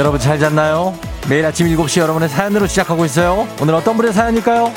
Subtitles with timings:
[0.00, 0.94] 여러분 잘 잤나요?
[1.28, 3.46] 매일 아침 7시 여러분의 사연으로 시작하고 있어요.
[3.60, 4.72] 오늘 어떤 분의 사연일까요?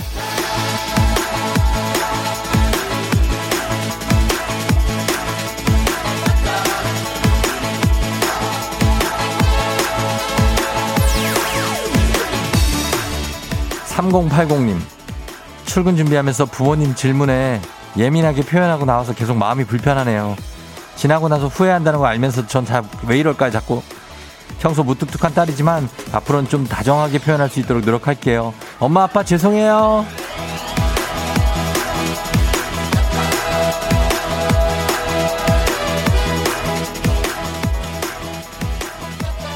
[13.87, 14.77] 3080님.
[15.65, 17.61] 출근 준비하면서 부모님 질문에
[17.95, 20.35] 예민하게 표현하고 나와서 계속 마음이 불편하네요.
[20.97, 22.65] 지나고 나서 후회한다는 거 알면서 전
[23.07, 23.81] 왜 이럴까요, 자꾸.
[24.63, 28.53] 평소 무뚝뚝한 딸이지만 앞으로는 좀 다정하게 표현할 수 있도록 노력할게요.
[28.79, 30.05] 엄마, 아빠 죄송해요.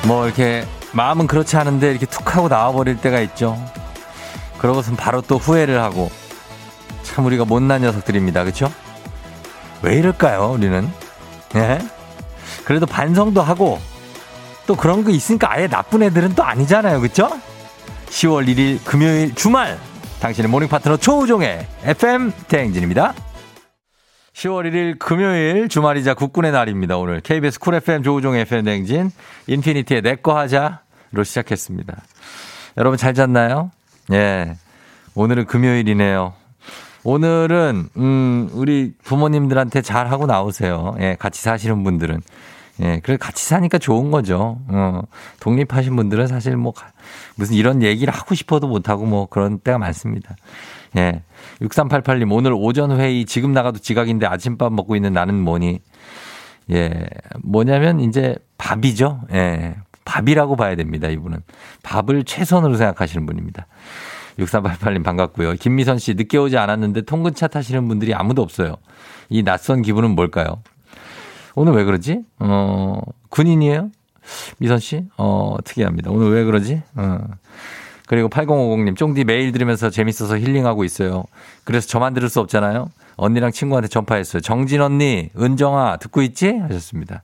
[0.06, 3.58] 뭐 이렇게 마음은 그렇지 않은데 이렇게 툭 하고 나와버릴 때가 있죠.
[4.58, 6.12] 그러고선 바로 또 후회를 하고
[7.03, 8.44] 참 우리가 못난 녀석들입니다.
[8.44, 8.70] 그렇죠?
[9.84, 10.92] 왜 이럴까요, 우리는?
[11.56, 11.80] 예?
[12.66, 13.80] 그래도 반성도 하고
[14.68, 17.00] 또 그런 거 있으니까 아예 나쁜 애들은 또 아니잖아요.
[17.00, 17.30] 그렇죠?
[18.08, 19.80] 10월 1일 금요일 주말
[20.20, 23.14] 당신의 morning 파트너 조우종의 FM 대행진입니다.
[24.34, 26.98] 10월 1일 금요일 주말이자 국군의 날입니다.
[26.98, 29.12] 오늘 KBS 쿨 FM 조우종의 FM 대행진
[29.48, 31.96] 인피니티의 내꺼 하자로 시작했습니다.
[32.78, 33.72] 여러분 잘 잤나요?
[34.12, 34.56] 예.
[35.16, 36.34] 오늘은 금요일이네요.
[37.04, 40.96] 오늘은, 음, 우리 부모님들한테 잘 하고 나오세요.
[41.00, 42.22] 예, 같이 사시는 분들은.
[42.81, 44.59] 예, 그래 같이 사니까 좋은 거죠.
[44.67, 45.02] 어,
[45.39, 46.73] 독립하신 분들은 사실 뭐
[47.36, 50.36] 무슨 이런 얘기를 하고 싶어도 못 하고 뭐 그런 때가 많습니다.
[50.97, 51.23] 예.
[51.61, 55.79] 6388님, 오늘 오전 회의 지금 나가도 지각인데 아침밥 먹고 있는 나는 뭐니?
[56.72, 57.07] 예.
[57.44, 59.22] 뭐냐면 이제 밥이죠.
[59.34, 59.75] 예.
[60.06, 61.07] 밥이라고 봐야 됩니다.
[61.09, 61.40] 이분은.
[61.84, 63.68] 밥을 최선으로 생각하시는 분입니다.
[64.40, 65.53] 6388님 반갑고요.
[65.53, 68.75] 김미선 씨 늦게 오지 않았는데 통근차 타시는 분들이 아무도 없어요.
[69.29, 70.62] 이 낯선 기분은 뭘까요?
[71.59, 72.19] 오늘 왜 그러지?
[72.38, 73.90] 어, 군인이에요?
[74.59, 75.06] 미선 씨?
[75.18, 76.12] 어, 특이합니다.
[76.12, 76.84] 오늘 왜 그러지?
[76.94, 77.18] 어.
[78.06, 81.23] 그리고 8050님, 쫑디 매일 들으면서 재밌어서 힐링하고 있어요.
[81.63, 82.90] 그래서 저만 들을 수 없잖아요.
[83.16, 84.44] 언니랑 친구한테 전파했어요.
[84.44, 86.59] 정진 언니, 은정아, 듣고 있지?
[86.59, 87.23] 하셨습니다.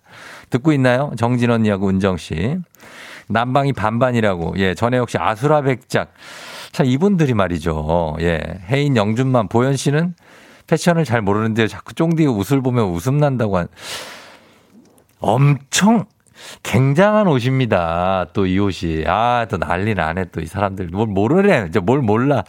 [0.50, 1.12] 듣고 있나요?
[1.16, 2.58] 정진 언니하고 은정 씨.
[3.28, 4.56] 남방이 반반이라고.
[4.58, 6.12] 예, 전에 역시 아수라 백작.
[6.72, 8.16] 참, 이분들이 말이죠.
[8.22, 10.16] 예, 혜인, 영준만, 보현 씨는
[10.66, 13.68] 패션을 잘 모르는데 자꾸 쫑디 옷을 보면 웃음 난다고 한.
[15.24, 16.06] 엄청
[16.64, 18.28] 굉장한 옷입니다.
[18.34, 19.06] 또 이 옷이.
[19.08, 20.26] 아, 또 난리 나네.
[20.26, 20.88] 또 이 사람들.
[20.92, 21.66] 뭘 모르래.
[21.70, 22.44] 이제 뭘 몰라.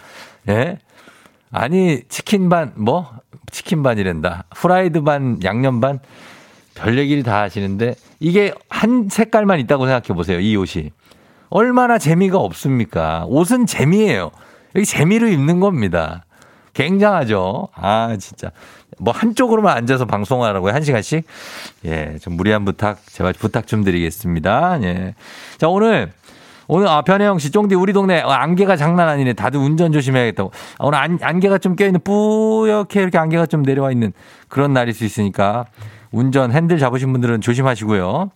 [0.49, 0.79] 예?
[1.53, 3.09] 아니, 치킨 반, 뭐?
[3.53, 4.45] 치킨 반이란다.
[4.55, 6.01] 후라이드 반, 양념 반.
[6.75, 10.41] 별 얘기를 다 하시는데 이게 한 색깔만 있다고 생각해 보세요.
[10.41, 10.91] 이 옷이.
[11.51, 13.25] 얼마나 재미가 없습니까?
[13.29, 14.33] 옷은 재미예요.
[14.75, 16.25] 여기 재미로 입는 겁니다.
[16.73, 17.69] 굉장하죠.
[17.77, 18.51] 아, 진짜.
[18.99, 20.72] 뭐 한쪽으로만 앉아서 방송하라고요.
[20.72, 21.25] 한 시간씩.
[21.87, 24.78] 예, 좀 무리한 부탁, 제발 부탁 좀 드리겠습니다.
[24.82, 25.15] 예.
[25.59, 26.12] 자, 오늘
[26.66, 29.34] 오늘 아 변혜영 씨 쫑디 우리 동네 안개가 장난 아니네.
[29.34, 30.50] 다들 운전 조심해야겠다고.
[30.78, 34.12] 아, 오늘 안, 안개가 좀 껴 있는 뿌옇게 이렇게 안개가 좀 내려와 있는
[34.49, 35.66] 그런 날일 수 있으니까
[36.12, 38.31] 운전 핸들 잡으신 분들은 조심하시고요.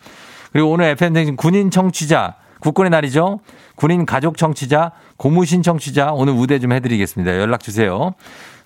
[0.52, 3.40] 그리고 오늘 FM 댕진 군인 청취자 국군의 날이죠.
[3.76, 7.38] 군인 가족 청취자, 고무신 청취자 오늘 우대 좀 해드리겠습니다.
[7.38, 8.14] 연락 주세요.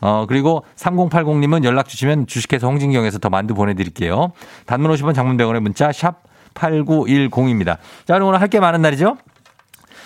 [0.03, 4.33] 어, 그리고 3080님은 연락 주시면 주식회사 홍진경에서 더 만두 보내드릴게요.
[4.67, 6.17] 단문 50원 장문 100원의 문자 샵
[6.55, 7.79] 8910입니다.
[8.07, 9.17] 자, 오늘 할 게 많은 날이죠?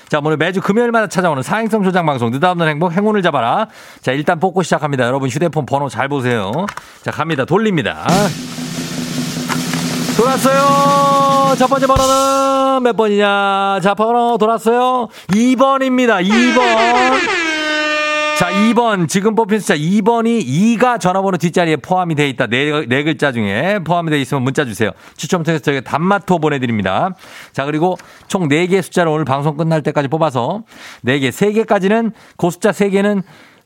[0.08, 3.66] 자, 오늘 매주 금요일마다 찾아오는 사행성 조장 방송, 느닷없는 행복, 행운을 잡아라.
[4.02, 5.04] 자, 일단 뽑고 시작합니다.
[5.04, 6.52] 여러분 휴대폰 번호 잘 보세요.
[7.02, 7.44] 자, 갑니다.
[7.44, 8.06] 돌립니다.
[10.16, 11.56] 돌았어요.
[11.56, 13.80] 첫 번째 번호는 몇 번이냐?
[13.82, 15.08] 자, 번호 돌았어요.
[15.28, 16.24] 2번입니다.
[16.24, 17.55] 2번.
[18.38, 19.08] 자, 2번.
[19.08, 22.46] 지금 뽑힌 숫자 2번이 2가 전화번호 뒷자리에 포함이 돼 있다.
[22.48, 24.90] 네, 네 글자 중에 포함이 돼 있으면 문자 주세요.
[25.16, 27.14] 추첨 통해서 저희가 단마토 보내드립니다.
[27.52, 27.96] 자, 그리고
[28.28, 30.64] 총 4개 숫자를 오늘 방송 끝날 때까지 뽑아서
[31.04, 33.22] 4개, 3개까지는 그 숫자 3개는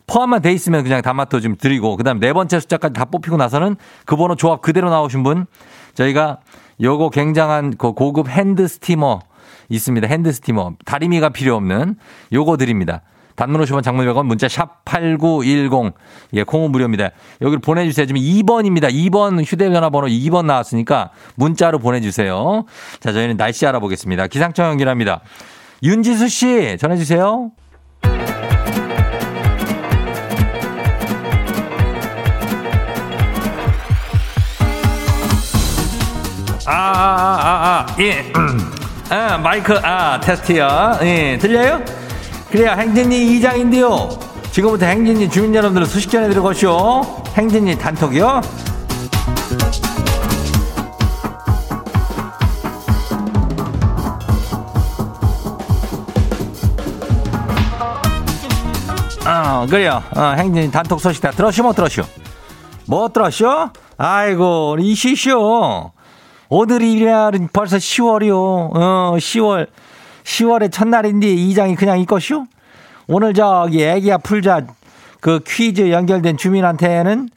[0.07, 3.77] 포함만 돼 있으면 그냥 단마토 좀 드리고 그다음 네 번째 숫자까지 다 뽑히고 나서는
[4.07, 5.47] 그 번호 조합 그대로 나오신 분
[5.95, 6.39] 저희가
[6.81, 9.21] 요거 굉장한 그 고급 hand steamer
[9.69, 10.07] 있습니다.
[10.07, 10.75] hand steamer.
[10.85, 11.97] 다리미가 필요 없는
[12.33, 13.03] 요거 드립니다.
[13.41, 15.95] 단문 50원 장문 100원 문자 샵 8910.
[16.35, 17.09] 예, 콩은 무료입니다.
[17.41, 18.05] 여기를 보내주세요.
[18.05, 18.93] 지금 2번입니다.
[18.93, 22.67] 2번 휴대전화 번호 2번 나왔으니까 문자로 보내주세요.
[23.01, 24.27] 자, 저희는 날씨 알아보겠습니다.
[24.27, 25.23] 기상청 연결합니다.
[25.83, 27.51] 윤지수 씨 전해주세요.
[36.67, 38.31] 아, 아, 아, 아, 예.
[39.09, 40.99] 아, 마이크, 아, 테스트요.
[41.01, 42.00] 예, 들려요?
[42.51, 44.09] 그래야 행진이 2장인데요.
[44.51, 47.03] 지금부터 행진이 주민 여러분들을 소식 전해드려 것이오.
[47.37, 48.41] 행진이 단톡이요.
[59.27, 60.03] 어, 그래요.
[60.17, 62.03] 어, 행진이 단톡 소식 다 들었슈, 못 들었슈?
[62.87, 63.71] 못 들었슈?
[63.97, 65.93] 아이고, 이시쇼.
[66.49, 68.35] 오늘이랴 벌써 10월이요.
[68.35, 69.69] 어, 10월.
[70.31, 72.47] 10월의 첫날인데 이장이 그냥 있것슈?
[73.09, 74.63] 오늘 저기 애기야 풀자
[75.21, 77.29] 그 퀴즈 연결된 주민한테는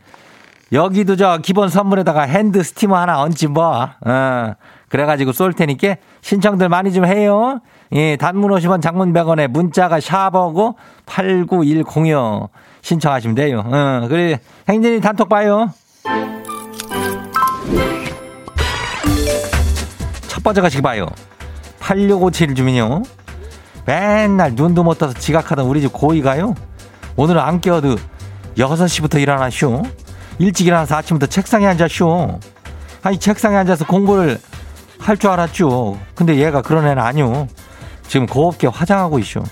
[0.71, 3.89] 여기도 저 기본 선물에다가 hand steamer 하나 얹지 뭐.
[4.05, 4.53] 어.
[4.89, 7.59] 그래가지고 쏠 테니까 신청들 많이 좀 해요.
[7.93, 10.75] 예, 단문 50원 장문 100원에 문자가 샵이고
[11.05, 12.49] 8910으로
[12.81, 13.63] 신청하시면 돼요.
[13.65, 14.39] 어, 그래.
[14.69, 15.71] 행진이 단톡 봐요.
[20.27, 21.07] 첫 번째 가시기 봐요.
[21.83, 23.03] 8657 주민요.
[23.85, 26.55] 맨날 눈도 못 떠서 지각하던 우리 집 고이가요.
[27.17, 27.97] 오늘은 안 깨워도
[28.57, 29.83] 6시부터 일어나쇼.
[30.39, 32.39] 일찍 일어나서 아침부터 책상에 앉아쇼.
[33.03, 34.39] 아니, 책상에 앉아서 공부를
[34.97, 35.99] 할 줄 알았죠.
[36.15, 37.47] 근데 얘가 그런 애는 아니오.
[38.07, 39.43] 지금 곱게 화장하고 있쇼.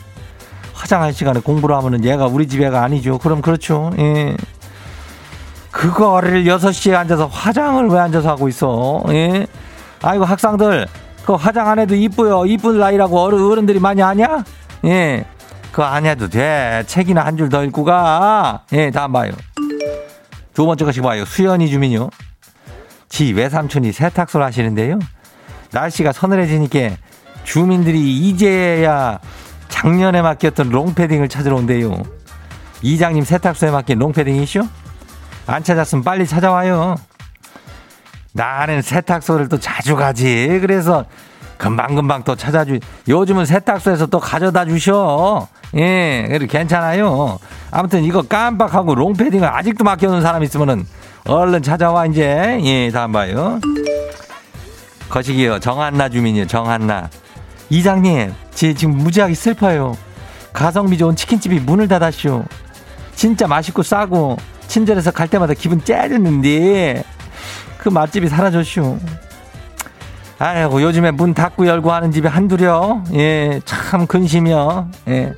[0.74, 3.18] 화장할 시간에 공부를 하면은 얘가 우리 집 애가 아니죠.
[3.18, 3.92] 그럼 그렇죠.
[4.00, 4.38] 예.
[5.72, 9.04] 그거를 6시에 앉아서 화장을 왜 앉아서 하고 있어?
[9.10, 9.46] 예.
[10.02, 10.88] 아이고, 학생들.
[11.26, 12.46] 그 화장 안 해도 이쁘요.
[12.46, 14.44] 이쁜 나이라고 어른, 들이 많이 아냐?
[14.86, 15.26] 예.
[15.72, 16.84] 그거 안 해도 돼.
[16.88, 18.64] 책이나 한 줄 더 읽고 가.
[18.74, 19.32] 예, 다음 봐요.
[20.54, 21.24] 두 번째 것이 봐요.
[21.26, 22.10] 수연이 주민요.
[23.08, 25.00] 지 외삼촌이 세탁소를 하시는데요.
[25.72, 26.96] 날씨가 서늘해지니까
[27.44, 29.20] 주민들이 이제야
[29.70, 32.02] 작년에 맡겼던 롱패딩을 찾으러 온대요.
[32.82, 34.64] 이장님 세탁소에 맡긴 롱패딩이시오?
[35.48, 36.96] 안 찾았으면 빨리 찾아와요.
[38.34, 40.60] 나는 세탁소를 또 자주 가지.
[40.62, 41.06] 그래서
[41.58, 42.80] 금방금방 또 찾아주.
[43.08, 45.48] 요즘은 세탁소에서 또 가져다 주셔.
[45.76, 47.40] 예, 그래도 괜찮아요.
[47.70, 50.86] 아무튼 이거 깜빡하고 롱패딩을 아직도 맡겨놓은 사람 있으면은
[51.28, 52.60] 얼른 찾아와, 이제.
[52.64, 53.60] 예, 다음 봐요.
[55.10, 55.60] 거시기요.
[55.60, 56.48] 정한나 주민이요.
[56.48, 57.10] 정한나.
[57.70, 59.96] 이장님, 제 지금 무지하게 슬퍼요.
[60.52, 62.44] 가성비 좋은 치킨집이 문을 닫았쇼.
[63.16, 64.38] 진짜 맛있고 싸고
[64.68, 67.04] 친절해서 갈 때마다 기분 째졌는데
[67.82, 69.00] 그 맛집이 사라졌쇼.
[70.38, 73.06] 아이고 요즘에 문 닫고 열고 하는 집이 한둘이요.
[73.14, 74.90] 예, 참 근심이요.
[75.08, 75.34] 예.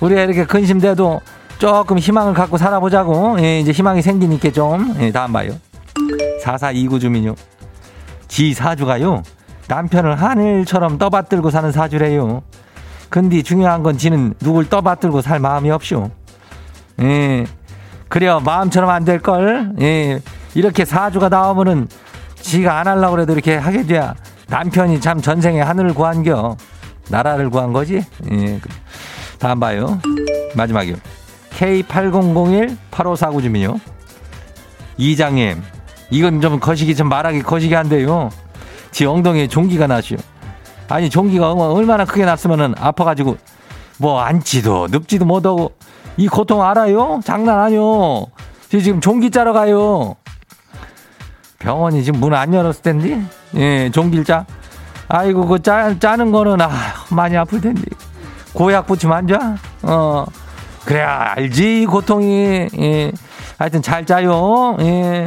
[0.00, 1.20] 우리가 이렇게 근심돼도
[1.58, 3.40] 조금 희망을 갖고 살아보자고.
[3.40, 4.94] 예, 이제 희망이 생기니까 좀.
[5.00, 5.52] 예, 다음 봐요.
[6.42, 7.34] 4429 주민요.
[8.28, 9.22] 지 사주가요.
[9.68, 12.42] 남편을 하늘처럼 떠받들고 사는 사주래요.
[13.08, 16.10] 근데 중요한 건 지는 누굴 떠받들고 살 마음이 없쇼.
[17.00, 17.46] 예.
[18.08, 18.40] 그래요.
[18.40, 19.72] 마음처럼 안 될걸.
[19.80, 20.20] 예.
[20.54, 21.88] 이렇게 사주가 나오면은
[22.40, 24.14] 지가 안 하려고 그래도 이렇게 하게 돼야
[24.48, 26.56] 남편이 참 전생에 하늘을 구한겨.
[27.08, 28.04] 나라를 구한 거지?
[28.30, 28.60] 예.
[29.38, 30.00] 다음 봐요.
[30.54, 30.96] 마지막이요.
[31.50, 33.78] K8001-8549 주민요.
[34.96, 35.62] 이장님.
[36.10, 38.30] 이건 좀 거시기 좀 말하기 거시기 한데요.
[38.90, 40.16] 지 엉덩이에 종기가 나시오.
[40.88, 43.36] 아니 종기가 얼마나 크게 났으면은 아파가지고
[43.98, 45.72] 뭐 앉지도 눕지도 못하고
[46.16, 47.20] 이 고통 알아요?
[47.24, 48.26] 장난 아니요.
[48.68, 50.16] 지금 종기 짜러 가요.
[51.60, 53.22] 병원이 지금 문 안 열었을 텐데
[53.54, 53.90] 예
[54.26, 54.44] 짜.
[55.08, 56.70] 아이고 그 짜, 짜는 거는 아
[57.10, 57.82] 많이 아플 텐데
[58.52, 59.56] 고약 붙이면 안 자?
[59.82, 60.24] 어
[60.84, 63.12] 그래야 알지 고통이 예
[63.58, 65.26] 하여튼 잘 짜요 예.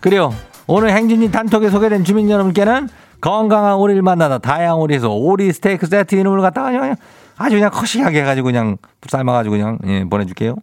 [0.00, 0.32] 그래요.
[0.66, 2.88] 오늘 행진이 단톡에 소개된 주민 여러분께는
[3.20, 6.94] 건강한 오리를 만나다 다양한 오리에서 오리 스테이크 세트 이름을 갖다가 그냥
[7.36, 8.76] 아주 그냥 커시하게 해가지고 그냥
[9.08, 10.54] 삶아가지고 그냥 예, 보내줄게요.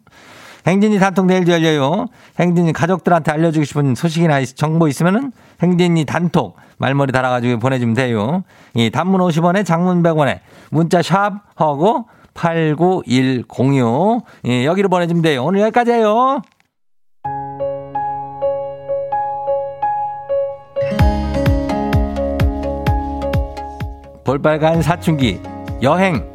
[0.65, 2.07] 행진이 단톡 내일도 열려요.
[2.39, 5.31] 행진이 가족들한테 알려주고 싶은 소식이나 정보 있으면은
[5.61, 8.43] 행진이 단톡 말머리 달아가지고 보내주면 돼요.
[8.73, 10.39] 이 단문 50원에 장문 100원에
[10.71, 15.43] 문자 샵 하고 89106 예, 여기로 보내주면 돼요.
[15.43, 16.41] 오늘 여기까지예요.
[24.25, 25.39] 볼빨간 사춘기
[25.83, 26.34] 여행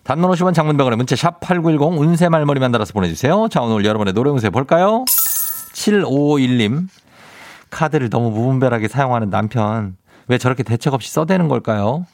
[0.11, 3.47] 단문 50원 장문병원의 문자 샵8910 운세 말머리만 달아서 보내주세요.
[3.49, 5.05] 자 오늘 여러분의 노래 운세 볼까요?
[5.73, 6.89] 7551님
[7.69, 9.95] 카드를 너무 무분별하게 사용하는 남편
[10.27, 12.05] 왜 저렇게 대책 없이 써대는 걸까요?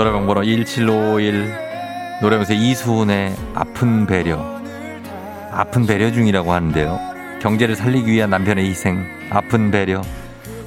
[0.00, 1.54] 노래방 번호 1751
[2.22, 4.38] 노래방에서 이수훈의 아픈 배려
[5.52, 6.98] 아픈 배려 중이라고 하는데요.
[7.42, 10.00] 경제를 살리기 위한 남편의 희생 아픈 배려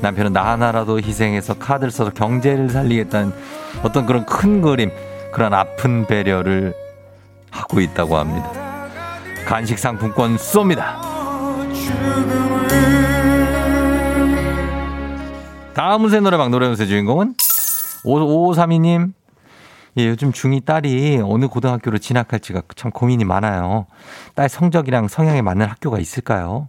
[0.02, 3.34] 남편은 나 하나라도 희생해서 카드를 써서 경제를 살리겠다는
[3.82, 4.92] 어떤 그런 큰 그림
[5.32, 6.75] 그런 아픈 배려를
[7.50, 8.52] 하고 있다고 합니다.
[9.48, 11.02] 간식 상품권 쏩니다.
[15.74, 17.34] 다음 운세 노래방 노래 운세 주인공은
[18.06, 19.23] 5532님.
[19.97, 23.85] 예, 요즘 중2 딸이 어느 고등학교로 진학할지가 참 고민이 많아요.
[24.33, 26.67] 딸 성적이랑 성향에 맞는 학교가 있을까요?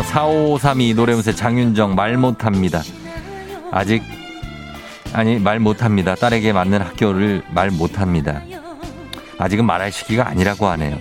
[0.00, 2.80] 노래방 번호 4532 노래운세 장윤정 말 못합니다.
[3.70, 4.02] 아직
[5.12, 6.14] 아니 말 못합니다.
[6.14, 8.42] 딸에게 맞는 학교를 말 못합니다.
[9.38, 10.96] 아직은 말할 시기가 아니라고 하네요.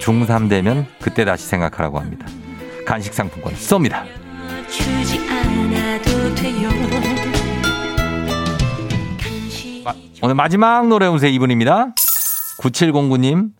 [0.00, 2.26] 중3 되면 그때 다시 생각하라고 합니다.
[2.86, 4.04] 간식 상품권 쏩니다.
[9.84, 11.94] 마- 오늘 마지막 노래 운세 이분입니다.
[12.60, 13.50] 9709님.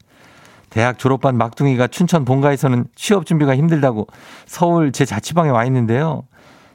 [0.78, 4.06] 대학 졸업반 막둥이가 춘천 본가에서는 취업 준비가 힘들다고
[4.47, 6.23] 서울 제 자취방에 와 있는데요.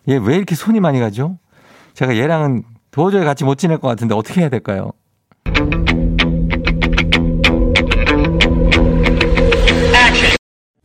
[0.10, 1.38] 얘 왜 이렇게 손이 많이 가죠?
[1.94, 4.92] 제가 얘랑은 도저히 같이 못 지낼 것 같은데 어떻게 해야 될까요?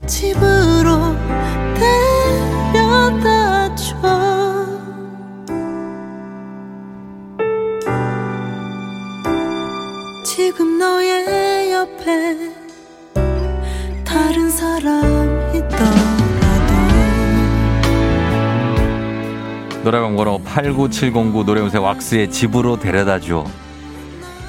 [0.06, 1.16] 집으로
[2.72, 3.96] 데려다 줘
[10.24, 12.57] 지금 너의 옆에
[19.84, 23.44] 노래방 번호 89709 노래운세 왁스의 집으로 데려다 줘.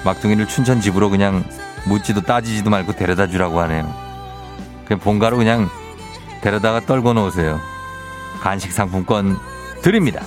[0.03, 1.43] 막둥이를 춘천 집으로 그냥
[1.87, 3.93] 묻지도 따지지도 말고 데려다 주라고 하네요.
[4.85, 5.69] 그냥 본가로 그냥
[6.41, 7.59] 데려다가 떨궈 놓으세요.
[8.41, 9.37] 간식 상품권
[9.83, 10.23] 드립니다.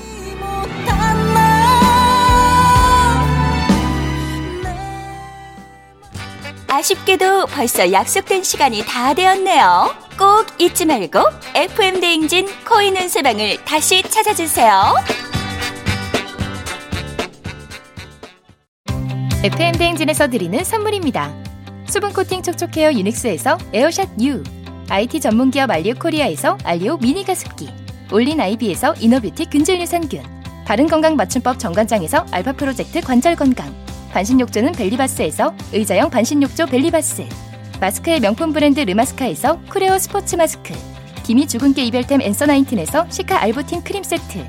[6.82, 9.94] 아쉽게도 벌써 약속된 시간이 다 되었네요.
[10.18, 11.20] 꼭 잊지 말고
[11.54, 14.96] FM 대행진 코인 은 세방을 다시 찾아주세요.
[19.44, 21.32] FM 대행진에서 드리는 선물입니다.
[21.86, 24.42] 수분 코팅 촉촉 헤어 유닉스에서 에어샷 U,
[24.88, 27.72] IT 전문 기업 알리오 코리아에서 알리오 미니 가습기,
[28.10, 30.24] 올린 아이비에서 inner beauty 균질 유산균,
[30.64, 33.72] 바른 건강 맞춤법 정관장에서 알파 프로젝트 관절 건강,
[34.12, 37.24] 반신욕조는 벨리바스에서 의자형 반신욕조 벨리바스,
[37.80, 40.74] 마스크의 명품 브랜드 르마스카에서 쿠레오 스포츠 마스크,
[41.22, 44.46] 기미 주근깨 이별템 앤서 나인틴에서 시카 알부틴 크림 세트,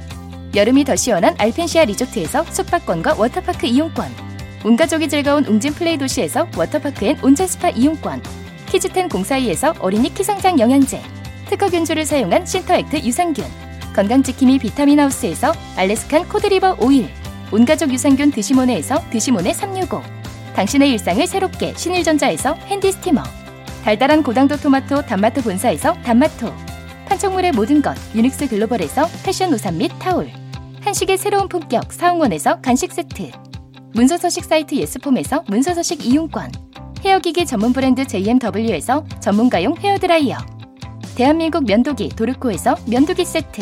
[0.54, 4.34] 여름이 더 시원한 알펜시아 리조트에서 숙박권과 워터파크 이용권,
[4.66, 8.22] 온 가족이 즐거운 웅진 플레이 도시에서 워터파크 and 온천 스파 이용권.
[8.70, 11.02] 키즈텐 공사이에서 어린이 키성장 영양제.
[11.50, 13.46] 특허 균주를 사용한 신터액트 유산균.
[13.94, 17.10] 건강지킴이 비타민하우스에서 Alaskan cod liver oil
[17.52, 20.02] 온가족 유산균 드시모네에서 드시모네 365
[20.56, 23.24] 당신의 일상을 새롭게 신일전자에서 handy steamer.
[23.84, 26.54] 달달한 고당도 토마토 단마토 본사에서 단마토.
[27.08, 30.30] 판촉물의 모든 것 유닉스 글로벌에서 패션 우산 및 타올.
[30.82, 33.32] 한식의 새로운 품격 사홍원에서 간식 세트.
[33.94, 36.52] 문서서식 사이트 예스폼에서 문서서식 이용권.
[37.04, 40.38] 헤어기기 전문 브랜드 JMW에서 전문가용 헤어드라이어.
[41.16, 43.62] 대한민국 면도기 도르코에서 면도기 세트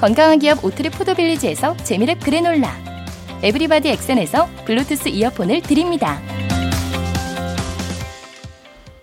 [0.00, 2.70] 건강한 기업 오트리 포도빌리지에서 재미랩 그래놀라
[3.42, 6.18] 에브리바디 엑센에서 블루투스 이어폰을 드립니다.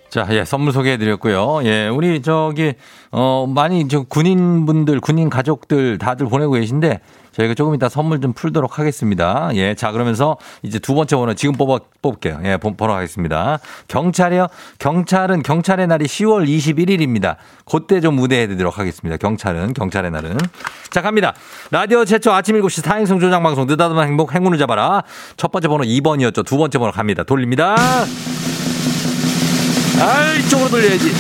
[0.10, 1.62] 자, 예, 선물 소개해 드렸고요.
[1.64, 2.74] 예, 우리 저기,
[3.12, 7.00] 어, 많이 저 군인분들, 군인 가족들 다들 보내고 계신데
[7.32, 9.50] 저희가 조금 이따 선물 좀 풀도록 하겠습니다.
[9.54, 12.42] 예, 자, 그러면서 이제 두 번째 번호 지금 뽑아, 뽑을게요.
[12.44, 13.60] 예, 번- 번호 하겠습니다.
[13.88, 14.48] 경찰이요?
[14.80, 17.38] 경찰은 경찰의 날이 10월 21일입니다.
[17.66, 19.16] 그때 좀 무대해 드리도록 하겠습니다.
[19.18, 20.38] 경찰은, 경찰의 날은.
[20.90, 21.34] 자, 갑니다.
[21.72, 25.04] 라디오 최초 아침 7시 사행성 조장 방송 느닷없는 행복 행운을 잡아라.
[25.38, 26.46] 첫 번째 번호 2번이었죠.
[26.46, 27.24] 두 번째 번호 갑니다.
[27.24, 27.76] 돌립니다.
[30.02, 31.12] 아, 이쪽으로 돌려야지.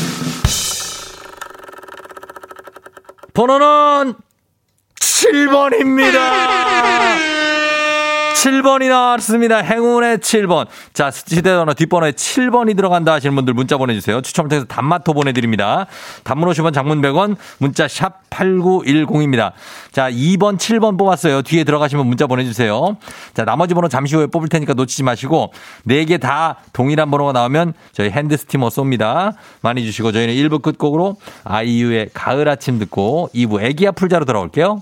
[3.33, 4.15] 번호는
[5.21, 6.17] 7번입니다.
[8.33, 9.57] 7번이 나왔습니다.
[9.57, 10.65] 행운의 7번.
[10.93, 14.21] 자, 휴대전화 뒷번호에 7번이 들어간다 하시는 분들 문자 보내주세요.
[14.21, 15.85] 추첨을 통해서 단마토 보내드립니다.
[16.23, 19.51] 단문 50원, 장문 100원, 문자 샵 8910입니다.
[19.91, 21.43] 자, 2번, 7번 뽑았어요.
[21.43, 22.97] 뒤에 들어가시면 문자 보내주세요.
[23.35, 25.53] 자, 나머지 번호 잠시 후에 뽑을 테니까 놓치지 마시고
[25.87, 29.35] 4개 다 동일한 번호가 나오면 저희 hand steamer 쏩니다.
[29.61, 34.81] 많이 주시고 저희는 1부 끝곡으로 아이유의 가을 아침 듣고 2부 애기야 풀자로 돌아올게요.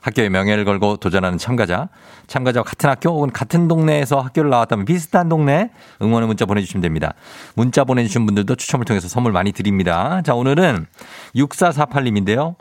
[0.00, 1.88] 학교의 명예를 걸고 도전하는 참가자,
[2.26, 5.70] 참가자와 같은 학교 혹은 같은 동네에서 학교를 나왔다면 비슷한 동네
[6.02, 7.14] 응원의 문자 보내주시면 됩니다.
[7.54, 10.22] 문자 보내주신 분들도 추첨을 통해서 선물 많이 드립니다.
[10.24, 10.86] 자, 오늘은
[11.34, 12.54] 6448님인데요.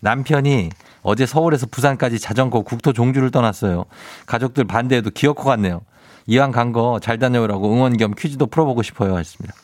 [0.00, 0.70] 남편이
[1.02, 3.84] 어제 서울에서 부산까지 자전거 국토 종주를 떠났어요.
[4.26, 5.80] 가족들 반대해도 기어코 갔네요.
[6.26, 9.14] 이왕 간 거 잘 다녀오라고 응원 겸 퀴즈도 풀어보고 싶어요.
[9.16, 9.54] 하셨습니다.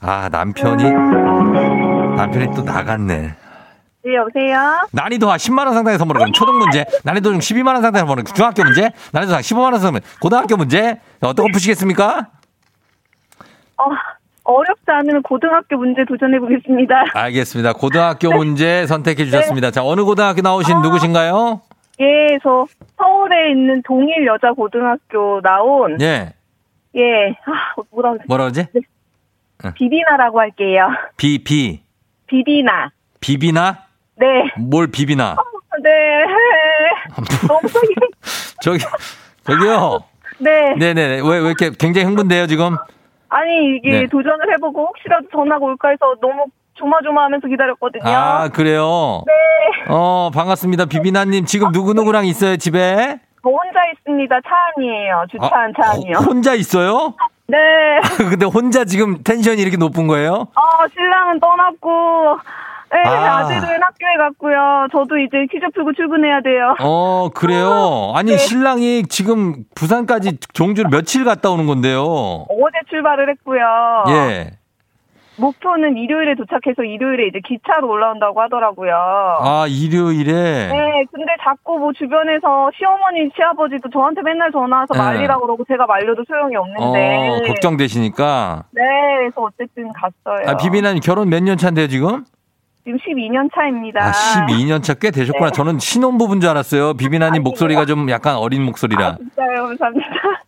[0.00, 0.84] 아, 남편이,
[2.16, 3.34] 남편이 또 나갔네.
[4.06, 4.86] 네, 여보세요?
[4.92, 9.32] 난이도가 10만원 상당의 선물을 그럼 초등 문제, 난이도 중 12만원 상당의 선물은 중학교 문제, 난이도
[9.32, 12.28] 상 15만원 선물, 고등학교 문제, 어떤 거 푸시겠습니까?
[13.78, 13.84] 어,
[14.44, 16.94] 어렵지 않은 고등학교 문제 도전해 보겠습니다.
[17.14, 17.72] 알겠습니다.
[17.72, 19.72] 고등학교 문제 선택해 주셨습니다.
[19.72, 21.62] 자, 어느 고등학교 나오신 누구신가요?
[21.98, 22.64] 예, 저
[22.96, 26.32] 서울에 있는 동일 여자 고등학교 나온 예.
[26.94, 28.24] 예, 아, 뭐라 그러지?
[28.28, 28.66] 뭐라 그러지?
[29.74, 30.90] 비비나라고 할게요.
[31.16, 31.80] 비, 비.
[32.28, 32.90] 비비나.
[33.18, 33.85] 비비나?
[34.16, 34.26] 네.
[34.58, 35.36] 뭘 비비나?
[35.82, 35.90] 네.
[37.46, 37.60] 너무
[38.62, 38.78] 저기,
[39.44, 40.00] 저기요.
[40.38, 40.74] 네.
[40.78, 41.20] 네네네.
[41.22, 42.76] 왜, 왜 이렇게 굉장히 흥분돼요, 지금?
[43.28, 44.06] 아니, 이게 네.
[44.06, 48.02] 도전을 해보고 혹시라도 전화가 올까 해서 너무 조마조마하면서 기다렸거든요.
[48.06, 49.22] 아, 그래요?
[49.26, 49.32] 네.
[49.88, 50.86] 어, 반갑습니다.
[50.86, 51.44] 비비나님.
[51.46, 53.18] 지금 누구누구랑 있어요, 집에?
[53.42, 54.34] 저 혼자 있습니다.
[54.40, 55.24] 차 안이에요.
[55.30, 56.16] 주차 안차 안이요.
[56.18, 57.14] 호- 혼자 있어요?
[57.48, 57.56] 네.
[58.30, 60.32] 근데 혼자 지금 텐션이 이렇게 높은 거예요?
[60.54, 62.38] 어, 신랑은 떠났고,
[62.92, 63.38] 네, 아.
[63.38, 63.46] 아.
[63.46, 64.86] 들은 학교에 갔고요.
[64.92, 66.74] 저도 이제 퀴즈 풀고 출근해야 돼요.
[66.80, 68.12] 어, 그래요?
[68.16, 68.38] 아니, 네.
[68.38, 72.02] 신랑이 지금 부산까지 종주를 며칠 갔다 오는 건데요.
[72.02, 73.60] 어제 출발을 했고요.
[74.08, 74.50] 예.
[75.38, 78.94] 목표는 일요일에 도착해서 일요일에 이제 기차로 올라온다고 하더라고요.
[78.94, 80.32] 아, 일요일에.
[80.32, 84.98] 네, 근데 자꾸 뭐 주변에서 시어머니, 시아버지도 저한테 맨날 전화 와서 네.
[84.98, 87.28] 말리라고 그러고 제가 말려도 소용이 없는데.
[87.28, 88.62] 어, 걱정되시니까.
[88.70, 88.82] 네,
[89.18, 90.48] 그래서 어쨌든 갔어요.
[90.48, 92.24] 아, 비비나님 결혼 몇 년 차인데요, 지금?
[92.86, 94.00] 지금 12년 차입니다.
[94.00, 95.50] 아, 12년 차 꽤 되셨구나.
[95.50, 95.52] 네.
[95.52, 96.94] 저는 신혼부부인 줄 알았어요.
[96.94, 99.16] 비비나님 목소리가 좀 약간 어린 목소리라.
[99.18, 100.06] 진짜요, 감사합니다.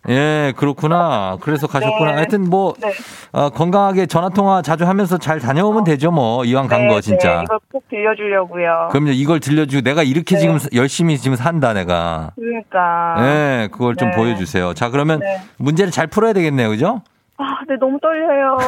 [0.09, 1.37] 예, 그렇구나.
[1.41, 2.13] 그래서 가셨구나.
[2.13, 2.17] 네.
[2.17, 2.93] 하여튼 뭐, 네.
[3.33, 6.45] 어, 건강하게 전화통화 자주 하면서 잘 다녀오면 되죠, 뭐.
[6.45, 7.39] 이왕 간 네, 거, 진짜.
[7.39, 8.89] 네, 이걸 꼭 들려주려고요.
[8.93, 10.41] 그럼요, 이걸 들려주고 내가 이렇게 네.
[10.41, 12.31] 지금 열심히 지금 산다, 내가.
[12.37, 13.17] 그러니까.
[13.21, 14.17] 네, 그걸 좀 네.
[14.17, 14.75] 보여주세요.
[14.75, 15.41] 자, 그러면 네.
[15.57, 17.03] 문제를 잘 풀어야 되겠네요, 그죠?
[17.39, 18.59] 아, 네, 너무 떨려요.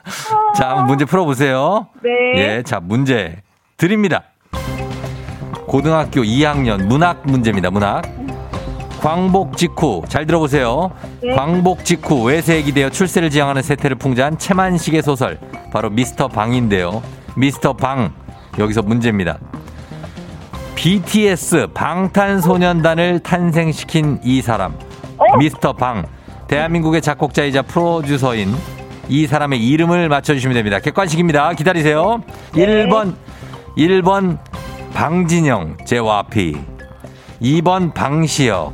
[0.56, 1.88] 자, 한번 문제 풀어보세요.
[2.02, 2.10] 네.
[2.36, 3.42] 예, 자, 문제
[3.76, 4.22] 드립니다.
[5.66, 8.02] 고등학교 2학년 문학 문제입니다, 문학.
[9.00, 10.90] 광복 직후, 잘 들어보세요.
[11.22, 11.34] 네.
[11.34, 15.38] 광복 직후 외세에 기대어 출세를 지향하는 세태를 풍자한 채만식의 소설.
[15.70, 17.02] 바로 미스터 방인데요.
[17.36, 18.12] 미스터 방.
[18.58, 19.38] 여기서 문제입니다.
[20.76, 24.74] BTS 방탄소년단을 탄생시킨 이 사람.
[25.18, 25.36] 어?
[25.36, 26.06] 미스터 방.
[26.54, 28.54] 대한민국의 작곡자이자 프로듀서인
[29.08, 30.78] 이 사람의 이름을 맞춰주시면 됩니다.
[30.78, 31.52] 객관식입니다.
[31.54, 32.22] 기다리세요.
[32.54, 32.86] 네.
[32.86, 33.14] 1번,
[33.76, 34.38] 1번
[34.94, 36.56] 방진영, 제와피.
[37.42, 38.72] 2번 방시혁.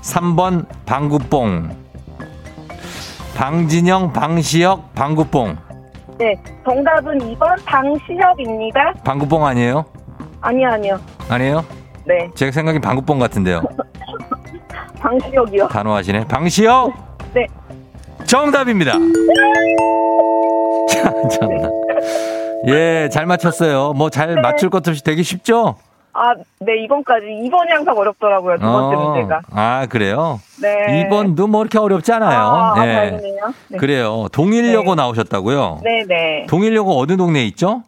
[0.00, 1.76] 3번 방구뽕.
[3.36, 5.58] 방진영, 방시혁, 방구뽕.
[6.18, 8.94] 네, 정답은 2번 방시혁입니다.
[9.04, 9.84] 방구뽕 아니에요?
[10.40, 11.00] 아니요, 아니요.
[11.28, 11.64] 아니에요?
[12.06, 13.60] 네, 제 생각엔 방구뽕 같은데요.
[14.98, 15.68] 방시혁이요.
[15.68, 16.26] 단호하시네.
[16.26, 17.09] 방시혁!
[18.30, 18.36] 네.
[18.36, 18.92] 정답입니다.
[20.88, 21.70] 참, 참나.
[22.68, 23.92] 예, 잘 맞췄어요.
[23.94, 25.74] 뭐 잘 맞출 것 없이 되게 쉽죠?
[26.12, 27.26] 아, 네, 이번까지.
[27.26, 28.56] 2번이 항상 어렵더라고요.
[28.58, 29.40] 두 번째 어, 문제가.
[29.52, 30.40] 아, 그래요?
[30.60, 31.08] 네.
[31.08, 32.38] 2번도 뭐 이렇게 어렵지 않아요.
[32.38, 33.10] 아, 아, 예.
[33.68, 33.76] 네.
[33.78, 34.26] 그래요.
[34.32, 35.02] 동일여고 네.
[35.02, 35.80] 나오셨다고요?
[35.82, 36.46] 네네.
[36.48, 37.82] 동일여고 어느 동네에 있죠?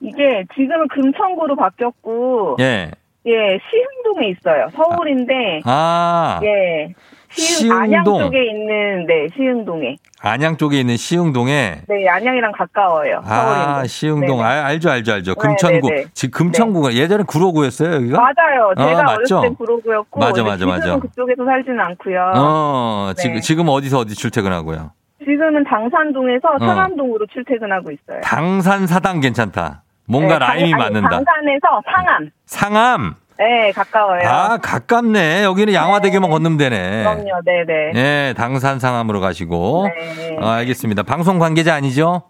[0.00, 2.90] 이게 지금은 금천구로 바뀌었고, 예.
[3.26, 3.32] 예,
[3.70, 4.68] 시흥동에 있어요.
[4.74, 6.92] 서울인데, 아, 예.
[7.32, 8.04] 시흥, 안양.
[8.04, 9.96] 쪽에 있는, 네, 시흥동에.
[10.20, 13.22] 안양 쪽에 있는 시흥동에 네, 안양이랑 가까워요.
[13.24, 13.82] 아.
[13.86, 14.38] 시흥동.
[14.38, 14.42] 네네.
[14.42, 15.34] 아, 알죠, 알죠, 알죠.
[15.34, 15.88] 네, 금천구.
[15.88, 16.04] 네, 네.
[16.14, 18.18] 지금 금천구가 예전에 구로구였어요, 여기가?
[18.20, 18.72] 맞아요.
[18.76, 19.40] 제가 어, 어렸을?
[19.42, 20.98] 땐 구로구였고, 맞아, 맞아, 맞아.
[20.98, 22.32] 그쪽에서 살지는 않고요.
[22.36, 23.40] 어, 지금, 네.
[23.40, 24.92] 지금 어디서 어디 출퇴근하고요?
[25.24, 26.58] 지금은 당산동에서 어.
[26.58, 28.20] 상암동으로 출퇴근하고 있어요.
[28.22, 29.82] 당산 사당 괜찮다.
[30.08, 31.08] 뭔가 네, 당- 라임이 아니, 맞는다.
[31.10, 32.30] 당산에서 상암.
[32.46, 33.14] 상암.
[33.42, 34.20] 네, 가까워요.
[34.28, 35.42] 아, 가깝네.
[35.42, 37.02] 여기는 양화대교만 건너면 되네.
[37.02, 37.92] 그럼요, 네네.
[37.96, 39.88] 예, 당산 상암으로 가시고.
[39.88, 40.36] 네.
[40.40, 41.02] 어, 알겠습니다.
[41.02, 42.22] 방송 관계자 아니죠?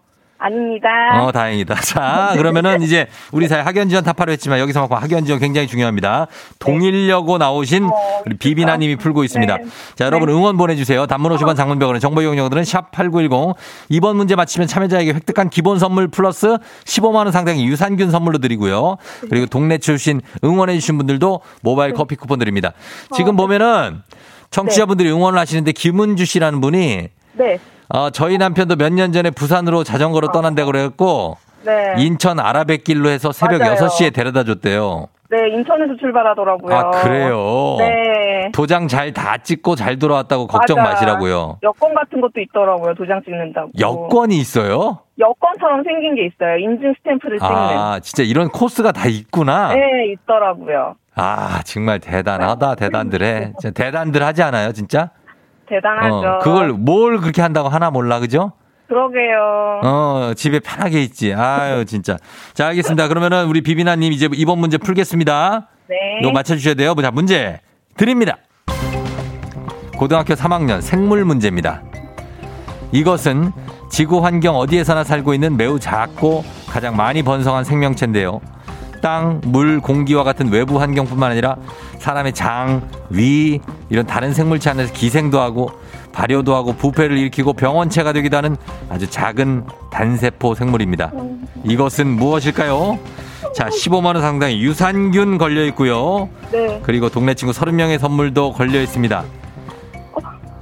[0.43, 0.89] 아닙니다.
[1.23, 1.75] 어, 다행이다.
[1.75, 6.27] 자, 그러면은 이제 우리 사회 학연 지원 타파로 했지만 여기서만큼 학연 지원 굉장히 중요합니다.
[6.59, 7.89] 동일여고 나오신
[8.25, 9.57] 우리 비비나 님이 풀고 있습니다.
[9.57, 9.63] 네.
[9.95, 11.07] 자, 여러분 응원 보내 주세요.
[11.07, 13.55] 단문 50원 장문 병원의 정보 이용료들은 샵 8910.
[13.87, 18.97] 이번 문제 맞히면 참여자에게 획득한 기본 선물 플러스 15만 원 상당의 유산균 선물로 드리고요.
[19.29, 22.73] 그리고 동네 출신 응원해 주신 분들도 모바일 커피 쿠폰 드립니다.
[23.15, 24.01] 지금 보면은
[24.51, 27.59] 청취자분들이 응원을 하시는데 김은주 씨라는 분이 네.
[27.93, 31.93] 어, 저희 남편도 몇 년 전에 부산으로 자전거로 떠난다고 그랬고 네.
[31.97, 33.75] 인천 아라뱃길로 해서 새벽 맞아요.
[33.75, 35.07] 6시에 데려다 줬대요.
[35.29, 36.75] 네, 인천에서 출발하더라고요.
[36.75, 37.75] 아, 그래요?
[37.79, 38.51] 네.
[38.53, 40.91] 도장 잘 다 찍고 잘 돌아왔다고 걱정 맞아.
[40.91, 41.57] 마시라고요.
[41.63, 42.93] 여권 같은 것도 있더라고요.
[42.95, 43.69] 도장 찍는다고.
[43.79, 44.99] 여권이 있어요?
[45.17, 46.57] 여권처럼 생긴 게 있어요.
[46.57, 47.51] 인증 스탬프를 찍는.
[47.55, 49.73] 아, 진짜 이런 코스가 다 있구나.
[49.73, 49.81] 네,
[50.13, 50.95] 있더라고요.
[51.15, 52.75] 아, 정말 대단하다.
[52.75, 53.53] 대단들 해.
[53.73, 55.09] 대단들 하지 않아요, 진짜?
[55.67, 56.15] 대단하죠.
[56.15, 58.53] 어, 그걸 뭘 그렇게 한다고 하나 몰라, 그죠?
[58.87, 59.81] 그러게요.
[59.83, 61.33] 어, 집에 편하게 있지.
[61.33, 62.17] 아유, 진짜.
[62.53, 63.07] 자, 알겠습니다.
[63.07, 65.67] 그러면은 우리 비비나님 이제 이번 문제 풀겠습니다.
[65.87, 65.95] 네.
[66.21, 66.93] 이거 맞춰주셔야 돼요.
[67.01, 67.59] 자, 문제
[67.97, 68.37] 드립니다.
[69.97, 71.81] 고등학교 3학년 생물 문제입니다.
[72.91, 73.51] 이것은
[73.89, 78.41] 지구 환경 어디에서나 살고 있는 매우 작고 가장 많이 번성한 생명체인데요.
[79.03, 81.57] 땅, 물, 공기와 같은 외부 환경뿐만 아니라
[81.99, 85.69] 사람의 장, 위 이런 다른 생물체 안에서 기생도 하고
[86.13, 88.55] 발효도 하고 부패를 일으키고 병원체가 되기도 하는
[88.89, 91.11] 아주 작은 단세포 생물입니다.
[91.65, 92.97] 이것은 무엇일까요?
[93.53, 96.29] 자, 15만 원 상당의 유산균 걸려 있고요.
[96.53, 96.79] 네.
[96.81, 99.21] 그리고 동네 친구 30명의 선물도 걸려 있습니다.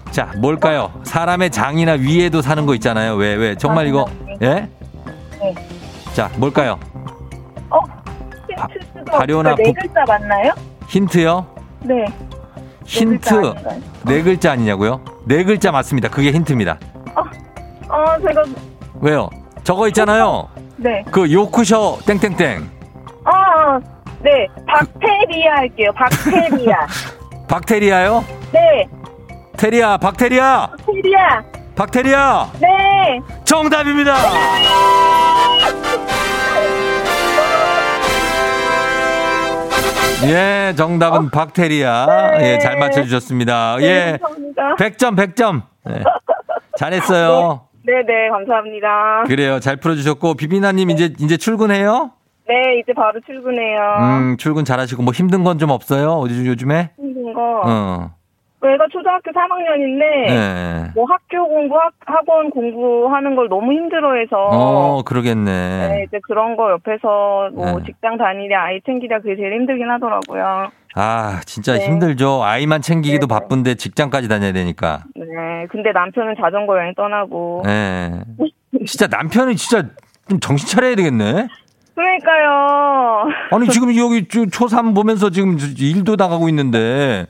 [0.10, 0.92] 자, 뭘까요?
[1.04, 3.14] 사람의 장이나 위에도 사는 거 있잖아요.
[3.16, 3.56] 왜, 왜?
[3.56, 4.08] 정말 이거,
[4.42, 4.48] 예?
[4.48, 4.70] 네.
[6.14, 6.80] 자, 뭘까요?
[9.12, 9.18] 어?
[9.20, 10.52] 발효나 네 부- 글자 맞나요?
[10.88, 11.46] 힌트요?
[11.82, 12.06] 네.
[12.86, 13.34] 힌트.
[13.36, 13.76] 네 글자?
[14.06, 15.02] 네 글자 아니냐고요?
[15.26, 16.10] 네 글자 맞습니다.
[16.10, 16.78] 그게 힌트입니다.
[17.16, 17.24] 어,
[18.26, 18.44] 제가
[19.02, 19.30] 왜요?
[19.64, 20.48] 저거 있잖아요.
[20.78, 21.04] 네.
[21.12, 22.70] 그 요크셔 땡땡땡.
[23.26, 23.80] 어, 어,
[24.22, 24.48] 네.
[24.68, 25.92] 박테리아 할게요.
[25.96, 26.88] 박테리아.
[27.48, 28.24] 박테리아요?
[28.54, 28.88] 네.
[29.58, 30.70] 테리아, 박테리아!
[30.86, 31.44] 박테리아.
[31.76, 32.48] 박테리아!
[32.60, 33.20] 네.
[33.44, 34.16] 정답입니다!
[40.26, 42.38] 예, 정답은 박테리아.
[42.38, 42.54] 네.
[42.54, 43.78] 예, 잘 맞춰주셨습니다.
[43.80, 44.18] 네, 예.
[44.22, 44.76] 감사합니다.
[44.78, 45.62] 100점, 100점.
[45.90, 46.04] 예.
[46.78, 47.62] 잘했어요.
[47.84, 49.24] 네, 네, 감사합니다.
[49.26, 49.60] 그래요.
[49.60, 52.12] 잘 풀어주셨고, 비비나님 이제, 이제 출근해요?
[52.48, 53.80] 네, 이제 바로 출근해요.
[54.00, 56.12] 음, 출근 잘하시고, 뭐 힘든 건 좀 없어요?
[56.14, 56.92] 어디 요즘에?
[57.00, 57.62] 힘든 거.
[57.66, 58.12] 어.
[58.64, 60.92] 애가 초등학교 3학년인데, 네.
[60.94, 65.88] 뭐 학교 공부, 학, 학원 공부하는 걸 너무 힘들어해서, 어, 그러겠네.
[65.88, 67.86] 네, 이제 그런 거 옆에서 뭐 네.
[67.86, 70.70] 직장 다니랴, 아이 챙기랴 그게 제일 힘들긴 하더라고요.
[70.94, 71.86] 아, 진짜 네.
[71.86, 72.44] 힘들죠.
[72.44, 73.40] 아이만 챙기기도 네, 네.
[73.40, 75.06] 바쁜데 직장까지 다녀야 되니까.
[75.16, 75.26] 네,
[75.72, 77.64] 근데 남편은 자전거 여행 떠나고.
[77.66, 78.12] 네.
[78.86, 79.88] 진짜 남편이 진짜
[80.30, 81.48] 좀 정신 차려야 되겠네.
[81.96, 83.28] 그러니까요.
[83.52, 87.26] 아니, 지금 여기 초- 초3 보면서 지금 일도 나가고 있는데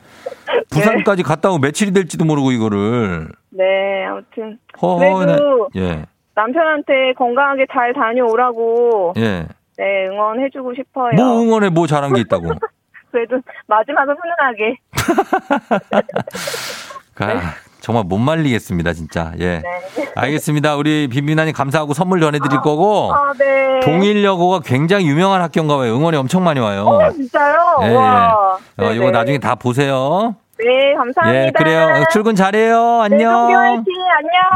[0.70, 3.30] 부산까지 갔다 오고 며칠이 될지도 모르고 이거를.
[3.50, 4.58] 네, 아무튼.
[4.82, 6.06] 허, 그래도 예.
[6.36, 9.48] 남편한테 건강하게 잘 다녀오라고, 예.
[9.78, 11.12] 네, 응원해주고 싶어요.
[11.16, 12.50] 뭐 응원해 뭐 잘한 게 있다고.
[13.12, 14.78] 그래도 마지막은 훈훈하게.
[17.20, 19.34] 아, 정말 못 말리겠습니다, 진짜.
[19.40, 19.62] 예.
[19.64, 20.12] 네.
[20.16, 20.76] 알겠습니다.
[20.76, 23.12] 우리 비비나님 감사하고 선물 전해드릴 거고.
[23.14, 23.80] 아, 네.
[23.82, 25.96] 동일여고가 굉장히 유명한 학교인가 봐요.
[25.96, 26.86] 응원이 엄청 많이 와요.
[26.86, 27.78] 어, 진짜요?
[27.82, 28.58] 예, 와.
[28.80, 28.86] 예.
[28.86, 28.92] 어.
[28.94, 30.36] 이거 나중에 다 보세요.
[30.60, 31.46] 네, 감사합니다.
[31.48, 32.06] 예, 그래요.
[32.14, 33.08] 출근 잘해요.
[33.10, 33.52] 네, 안녕.
[33.56, 33.86] 화이팅.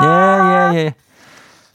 [0.01, 0.75] 안녕.
[0.75, 0.93] 예, 예, 예.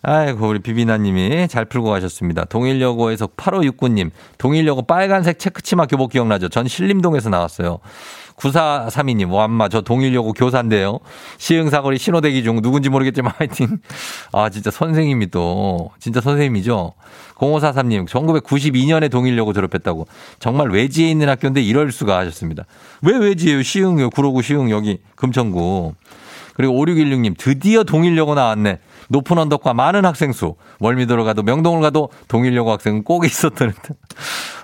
[0.02, 2.44] 아이고, 우리 비비나님이 잘 풀고 가셨습니다.
[2.44, 6.48] 동일여고에서 8569님, 동일여고 빨간색 체크치마 교복 기억나죠?
[6.48, 7.80] 전 신림동에서 나왔어요.
[8.40, 10.98] 9432님, 완마, 저 동일여고 교사인데요.
[11.38, 13.80] 시흥사거리 신호대기 중 누군지 모르겠지만 하여튼.
[14.32, 16.94] 아, 진짜 선생님이 또, 진짜 선생님이죠.
[17.36, 20.06] 0543님, 1992년에 동일여고 졸업했다고.
[20.38, 22.64] 정말 외지에 있는 학교인데 이럴 수가 하셨습니다.
[23.02, 23.62] 왜 외지예요?
[23.62, 25.94] 시흥요, 구로구 시흥 여기 금천구.
[26.54, 28.80] 그리고 5616님, 드디어 동일여고 나왔네.
[29.08, 30.54] 높은 언덕과 많은 학생 수.
[30.78, 33.74] 월미도로 가도 명동을 가도 동일여고 학생은 꼭 있었다는.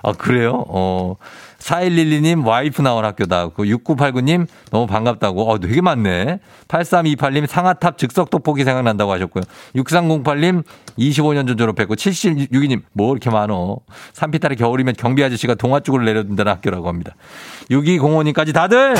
[0.02, 0.64] 아, 그래요?
[0.68, 1.16] 어.
[1.66, 3.48] 4112님, 와이프 나온 학교다.
[3.48, 5.50] 그 6989님, 너무 반갑다고.
[5.50, 6.38] 어, 되게 많네.
[6.68, 9.42] 8328님, 상하탑 즉석 떡볶이 생각난다고 하셨고요.
[9.74, 10.62] 6308님,
[10.96, 13.78] 25년 전 졸업했고, 7762님, 뭐 이렇게 많어.
[14.12, 17.16] 산피탈의 겨울이면 경비 아저씨가 동화축을 내려준다는 학교라고 합니다.
[17.70, 18.94] 6205님까지 다들!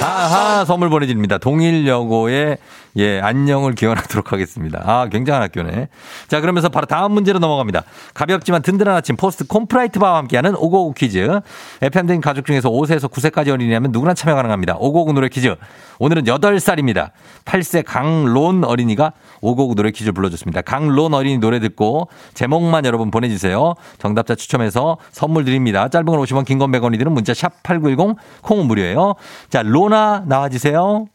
[0.00, 1.36] 아하, 선물 보내드립니다.
[1.36, 2.56] 동일여고의
[2.98, 4.82] 예, 안녕을 기원하도록 하겠습니다.
[4.84, 5.88] 아, 굉장한 학교네.
[6.26, 7.84] 자, 그러면서 바로 다음 문제로 넘어갑니다.
[8.12, 11.40] 가볍지만 든든한 아침 포스트 콤프라이트 바와 함께하는 오고오구 퀴즈.
[11.80, 14.76] FM대 가족 중에서 5세에서 9세까지 어린이라면 누구나 참여 가능합니다.
[14.80, 15.54] 오고오구 노래 퀴즈.
[16.00, 17.10] 오늘은 8살입니다.
[17.44, 20.62] 8세 강론 어린이가 오고오구 노래 퀴즈를 불러줬습니다.
[20.62, 23.74] 강론 어린이 노래 듣고 제목만 여러분 보내주세요.
[23.98, 25.88] 정답자 추첨해서 선물 드립니다.
[25.88, 29.14] 짧은 건 50원, 긴 건 100원이 드는 문자 샵8910 콩은 무료예요.
[29.50, 31.06] 자, 로나 나와주세요.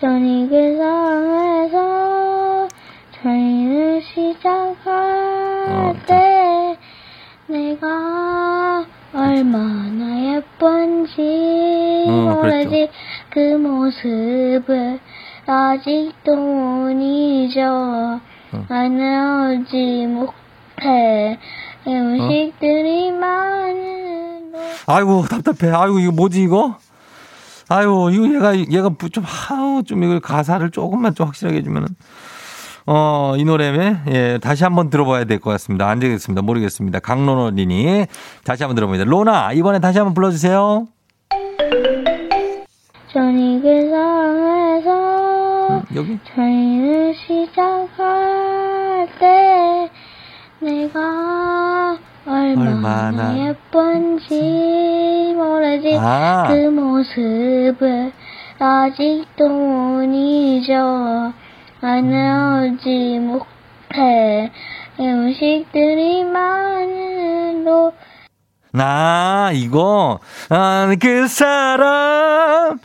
[0.00, 2.68] 저녁을 사랑해서
[3.22, 4.78] 저희를 시작할
[5.68, 6.78] 어, 때
[7.48, 12.88] 내가 얼마나 예쁜지 어, 모르지
[13.28, 14.98] 그 모습을
[15.46, 18.20] 아직도 못 잊어
[18.52, 18.64] 어.
[18.68, 21.38] 나는 오지 못해?
[21.86, 25.74] 음식들이 많은 곳 아이고 답답해.
[25.74, 26.76] 아이고 이거 뭐지 이거?
[27.70, 31.86] 아이고 이거 얘가 얘가 좀 하우 좀 이거 가사를 조금만 좀 확실하게 해주면은
[32.86, 35.88] 어 이 노래에 예 다시 한번 들어봐야 될 것 같습니다.
[35.88, 36.42] 안 되겠습니다.
[36.42, 36.98] 모르겠습니다.
[36.98, 38.06] 강로너린이
[38.44, 39.04] 다시 한번 들어봅니다.
[39.04, 40.88] 로나 이번에 다시 한번 불러주세요.
[43.12, 49.90] 저녁을 사랑해서 여기 저희를 시작할 때
[50.60, 51.98] 내가
[52.30, 56.46] 얼마나, 얼마나 예쁜지 모르지 아.
[56.48, 58.12] 그 모습을
[58.58, 61.32] 아직도 못 잊어
[61.80, 64.52] 나는 오지 못해
[64.98, 67.94] 이 음식들이 많은 곳
[68.72, 72.78] 아, 이거, 아, 그 사람.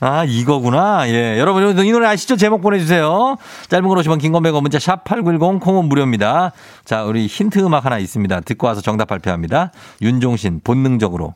[0.00, 1.08] 아, 이거구나.
[1.08, 1.38] 예.
[1.38, 2.36] 여러분, 이 노래 아시죠?
[2.36, 3.36] 제목 보내주세요.
[3.68, 6.52] 짧은 걸 오시면 긴건 100원 문자 샵8910 콩은 무료입니다.
[6.84, 8.40] 자, 우리 힌트 음악 하나 있습니다.
[8.40, 9.72] 듣고 와서 정답 발표합니다.
[10.00, 11.34] 윤종신, 본능적으로.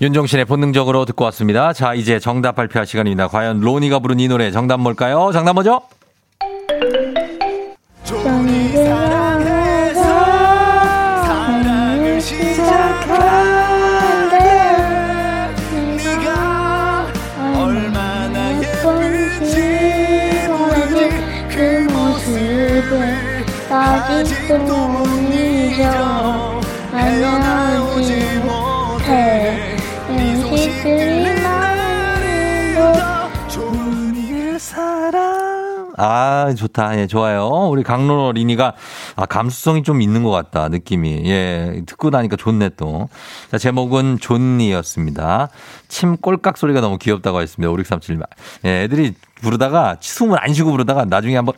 [0.00, 1.72] 윤종신의 본능적으로 듣고 왔습니다.
[1.72, 3.28] 자, 이제 정답 발표할 시간입니다.
[3.28, 5.30] 과연 로니가 부른 이 노래 정답 뭘까요?
[5.32, 5.80] 정답 뭐죠?
[24.46, 26.60] 아직도 못 잊어
[26.92, 29.76] 헤어나오지 못해.
[35.98, 36.98] 아, 좋다.
[36.98, 37.48] 예, 좋아요.
[37.70, 38.74] 우리 강로너 리니가,
[39.16, 41.22] 아, 감수성이 좀 있는 것 같다, 느낌이.
[41.24, 43.08] 예, 듣고 나니까 좋네, 또.
[43.50, 45.48] 자, 제목은 존니였습니다.
[45.88, 47.70] 침 꼴깍 소리가 너무 귀엽다고 했습니다.
[47.70, 48.20] 5637.
[48.66, 51.54] 예, 애들이 부르다가, 숨을 안 쉬고 부르다가 나중에 한번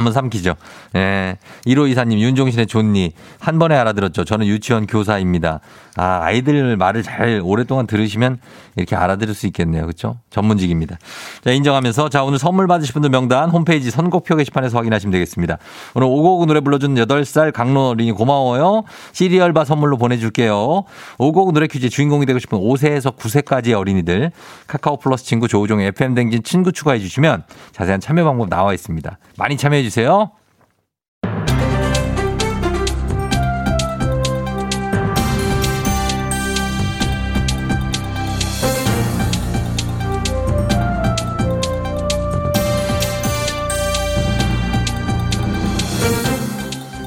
[0.00, 0.54] 한번 삼키죠.
[0.96, 1.36] 예.
[1.66, 3.12] 1호 이사님, 윤종신의 존니.
[3.38, 4.24] 한 번에 알아들었죠.
[4.24, 5.60] 저는 유치원 교사입니다.
[5.96, 8.38] 아, 아이들 말을 잘 오랫동안 들으시면
[8.76, 9.82] 이렇게 알아들을 수 있겠네요.
[9.82, 10.18] 그렇죠?
[10.30, 10.96] 전문직입니다.
[11.44, 15.58] 자, 인정하면서 자, 오늘 선물 받으실 분들 명단 홈페이지 선곡표 게시판에서 확인하시면 되겠습니다.
[15.94, 18.84] 오늘 오곡 노래 불러준 8살 강로 어린이 고마워요.
[19.12, 20.84] 시리얼바 선물로 보내줄게요.
[21.18, 24.30] 오곡 노래 퀴즈 주인공이 되고 싶은 5세에서 9세까지의 어린이들
[24.66, 29.18] 카카오 플러스 친구 조우종의 FM 댕진 친구 추가해 주시면 자세한 참여 방법 나와 있습니다.
[29.36, 29.89] 많이 참여해 주세요.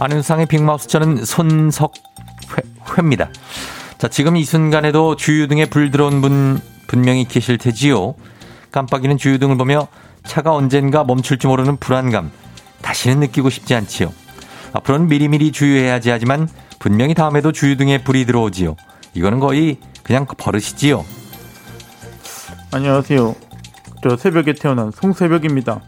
[0.03, 3.29] 안윤상의 빅마우스 저는 손석회입니다.
[3.97, 8.15] 자, 지금 이 순간에도 주유등에 불 들어온 분 분명히 계실 테지요.
[8.71, 9.87] 깜빡이는 주유등을 보며
[10.25, 12.31] 차가 언젠가 멈출지 모르는 불안감
[12.83, 14.13] 다시는 느끼고 싶지 않지요.
[14.73, 18.75] 앞으로는 미리미리 주유해야지 하지만 분명히 다음에도 주유 등에 불이 들어오지요.
[19.15, 21.03] 이거는 거의 그냥 버릇이지요.
[22.71, 23.35] 안녕하세요.
[24.03, 25.79] 저 새벽에 태어난 송새벽입니다.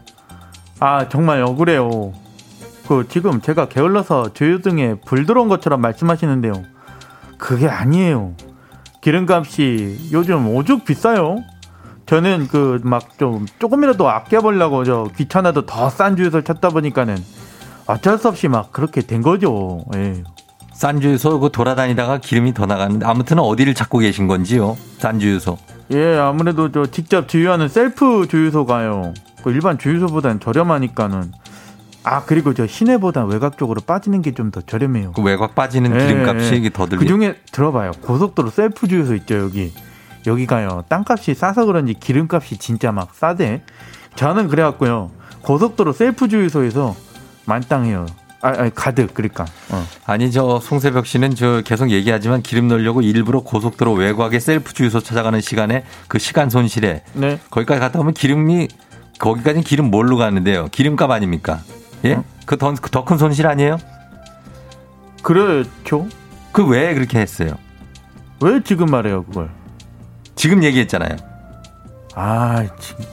[0.80, 2.12] 아 정말 억울해요.
[2.88, 6.52] 그 지금 제가 게을러서 주유등에 불 들어온 것처럼 말씀하시는데요.
[7.38, 8.34] 그게 아니에요.
[9.00, 11.38] 기름값이 요즘 오죽 비싸요.
[12.06, 17.16] 저는 그 막 좀 조금이라도 아껴보려고 저 귀찮아도 더 싼 주유소를 찾다 보니까는
[17.86, 19.84] 어쩔 수 없이 막 그렇게 된 거죠.
[19.94, 20.22] 예.
[20.72, 24.76] 싼 주유소 그 돌아다니다가 기름이 더 나가는데 아무튼 어디를 찾고 계신 건지요?
[24.98, 25.56] 싼 주유소.
[25.92, 29.14] 예, 아무래도 저 직접 주유하는 셀프 주유소가요.
[29.42, 31.32] 그 일반 주유소보단 저렴하니까는.
[32.04, 35.12] 아, 그리고 저 시내보다 외곽 쪽으로 빠지는 게 좀 더 저렴해요.
[35.12, 36.56] 그 외곽 빠지는 예, 기름값이 예.
[36.56, 36.98] 이게 더 들리.
[37.00, 37.92] 그 중에 들어봐요.
[38.02, 39.72] 고속도로 셀프 주유소 있죠, 여기.
[40.26, 40.84] 여기가요.
[40.88, 43.62] 땅값이 싸서 그런지 기름값이 진짜 막 싸대.
[44.16, 45.10] 저는 그래갖고요.
[45.42, 46.96] 고속도로 셀프 주유소에서
[47.44, 48.06] 만땅해요.
[48.42, 49.44] 아, 아니, 가득, 그러니까.
[49.70, 49.84] 어.
[50.04, 55.40] 아니 저 송세벽 씨는 저 계속 얘기하지만 기름 넣으려고 일부러 고속도로 외곽에 셀프 주유소 찾아가는
[55.40, 57.40] 시간에 그 시간 손실에 네.
[57.50, 58.68] 거기까지 갔다 오면 기름이
[59.18, 60.68] 거기까지 기름 뭘로 가는데요?
[60.70, 61.60] 기름값 아닙니까?
[62.04, 62.14] 예?
[62.14, 62.24] 어?
[62.46, 63.78] 그더 큰 손실 아니에요?
[65.22, 66.06] 그렇죠.
[66.52, 67.50] 그 왜 그렇게 했어요?
[68.40, 69.50] 왜 지금 말해요, 그걸?
[70.36, 71.16] 지금 얘기했잖아요.
[72.14, 73.04] 아, 지금.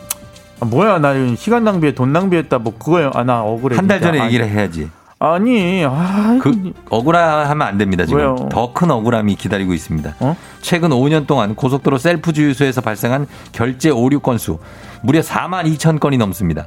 [0.60, 3.12] 아, 뭐야, 나 시간 낭비에 돈 낭비했다, 뭐, 그거요.
[3.16, 3.76] 아, 나 억울해.
[3.76, 4.12] 한달 진짜.
[4.14, 4.90] 전에 얘기를 해야지.
[5.20, 8.06] 아니, 아, 그 억울하면 안 됩니다.
[8.06, 8.50] 지금?
[8.50, 10.16] 더 큰 억울함이 기다리고 있습니다.
[10.20, 10.36] 어?
[10.62, 14.60] 최근 5년 동안 고속도로 셀프 주유소에서 발생한 결제 오류 건수
[15.02, 16.66] 무려 4만 2천 건이 넘습니다.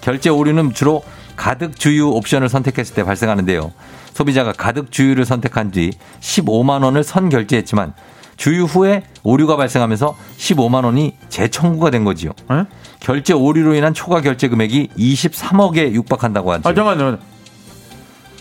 [0.00, 1.02] 결제 오류는 주로
[1.36, 3.70] 가득 주유 옵션을 선택했을 때 발생하는데요.
[4.14, 7.92] 소비자가 가득 주유를 선택한 뒤 15만 원을 선 결제했지만
[8.40, 12.30] 주유 후에 오류가 발생하면서 15만 원이 재청구가 된 거지요.
[12.50, 12.64] 에?
[12.98, 16.66] 결제 오류로 인한 초과 결제 금액이 23억에 육박한다고 하죠.
[16.66, 17.18] 아, 잠깐만요.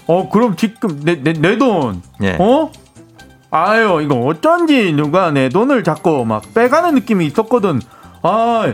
[0.08, 2.02] 어, 그럼 지금 내, 내, 내 돈.
[2.24, 2.38] 예.
[2.40, 2.72] 어?
[3.52, 7.82] 아유, 이거 어쩐지 누가 내 돈을 자꾸 막 빼가는 느낌이 있었거든.
[8.22, 8.72] 아,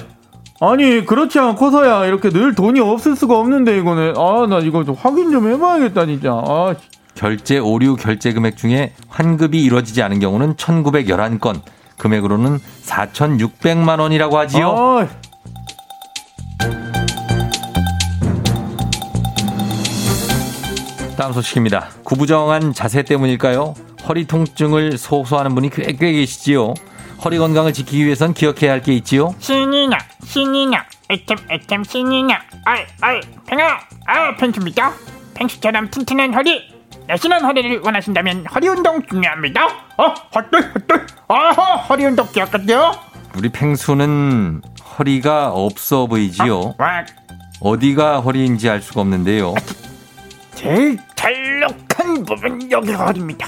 [0.61, 4.13] 아니, 그렇지 않고서야 이렇게 늘 돈이 없을 수가 없는데, 이거는.
[4.15, 6.33] 아, 나 이거 좀 확인 좀 해봐야겠다, 진짜.
[6.33, 6.75] 아,
[7.15, 11.61] 결제 오류 결제 금액 중에 환급이 이루어지지 않은 경우는 1911건,
[11.97, 14.69] 금액으로는 4,600만 원이라고 하지요.
[14.69, 15.07] 아,
[21.17, 21.89] 다음 소식입니다.
[22.03, 23.73] 구부정한 자세 때문일까요?
[24.07, 26.73] 허리 통증을 소소하는 분이 꽤, 꽤 계시지요.
[27.23, 29.33] 허리 건강을 지키기 위해선 기억해야 할 게 있지요.
[29.39, 34.91] 신이냐 신이냐 애템 애템 신이냐 아이 아이 팽아 아 팽수입니다
[35.33, 36.74] 팽수처럼 튼튼한 허리
[37.07, 39.65] 날씬한 허리를 원하신다면 허리 운동 중요합니다
[39.97, 44.61] 어 헛돌 헛돌 아하 허리 운동 기억하세요 우리 팽수는
[44.97, 46.75] 허리가 없어 보이지요.
[46.77, 47.05] 와
[47.59, 49.53] 어디가 허리인지 알 수가 없는데요.
[50.53, 53.47] 제일 잘록한 부분 여기 허리입니다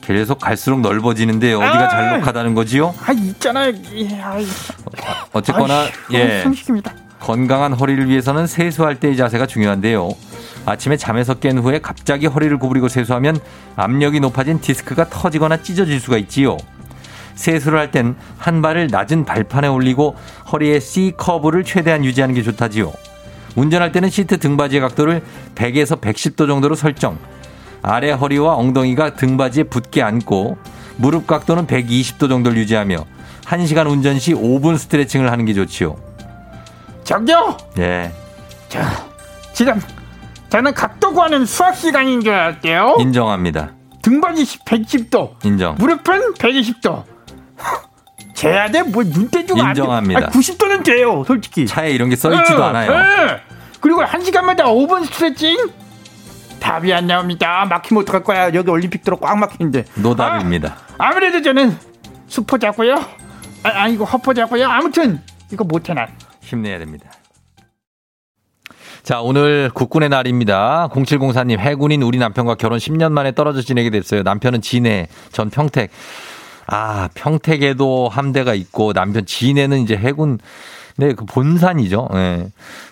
[0.00, 1.88] 계속 갈수록 넓어지는데 어디가 아!
[1.88, 2.92] 잘록하다는 거지요?
[3.06, 4.44] 아 있잖아요 이, 아이,
[5.32, 6.44] 어쨌거나 아이고, 예
[7.20, 10.08] 건강한 허리를 위해서는 세수할 때의 자세가 중요한데요.
[10.66, 13.38] 아침에 잠에서 깬 후에 갑자기 허리를 구부리고 세수하면
[13.76, 16.56] 압력이 높아진 디스크가 터지거나 찢어질 수가 있지요.
[17.34, 20.16] 세수를 할 땐 한 발을 낮은 발판에 올리고
[20.52, 22.92] 허리의 C 커브를 최대한 유지하는 게 좋다지요.
[23.56, 25.22] 운전할 때는 시트 등받이의 각도를
[25.54, 27.18] 100에서 110도 정도로 설정.
[27.82, 30.58] 아래 허리와 엉덩이가 등받이에 붙게 앉고
[30.98, 33.04] 무릎 각도는 120도 정도를 유지하며
[33.46, 35.96] 1시간 운전 시 5분 스트레칭을 하는 게 좋지요.
[37.04, 38.12] 저기요 예.
[38.68, 38.82] 자
[39.54, 39.80] 지금
[40.50, 43.70] 저는 각도 구하는 수학 시간인 줄 알게요 인정합니다.
[44.02, 45.76] 등받이 110도 인정.
[45.78, 47.04] 무릎은 120도.
[48.34, 48.82] 재야 돼?
[48.82, 50.30] 뭐 눈대주가 인정합니다.
[50.30, 51.66] 90도는 돼요, 솔직히.
[51.66, 52.92] 차에 이런 게 써있지도 예, 않아요.
[52.92, 53.40] 예.
[53.80, 55.56] 그리고 한 시간마다 5분 스트레칭?
[56.58, 57.66] 답이 안 나옵니다.
[57.68, 58.52] 막히면 어떡할 거야.
[58.54, 59.84] 여기 올림픽 들어 꽉 막히는데.
[59.96, 60.76] 노답입니다.
[60.98, 61.76] 아, 무래도 저는
[62.28, 62.94] 수포자고요.
[63.62, 64.66] 아, 아니고 허포자고요.
[64.68, 65.20] 아무튼
[65.52, 66.08] 이거 못해 난.
[66.40, 67.09] 힘내야 됩니다.
[69.02, 70.88] 자, 오늘 국군의 날입니다.
[70.92, 74.22] 0704님, 해군인 우리 남편과 결혼 10년 만에 떨어져 지내게 됐어요.
[74.22, 75.90] 남편은 진해, 전 평택.
[76.66, 80.38] 아, 평택에도 함대가 있고, 남편 진해는 이제 해군,
[80.96, 82.08] 네, 그 본산이죠.
[82.14, 82.48] 예.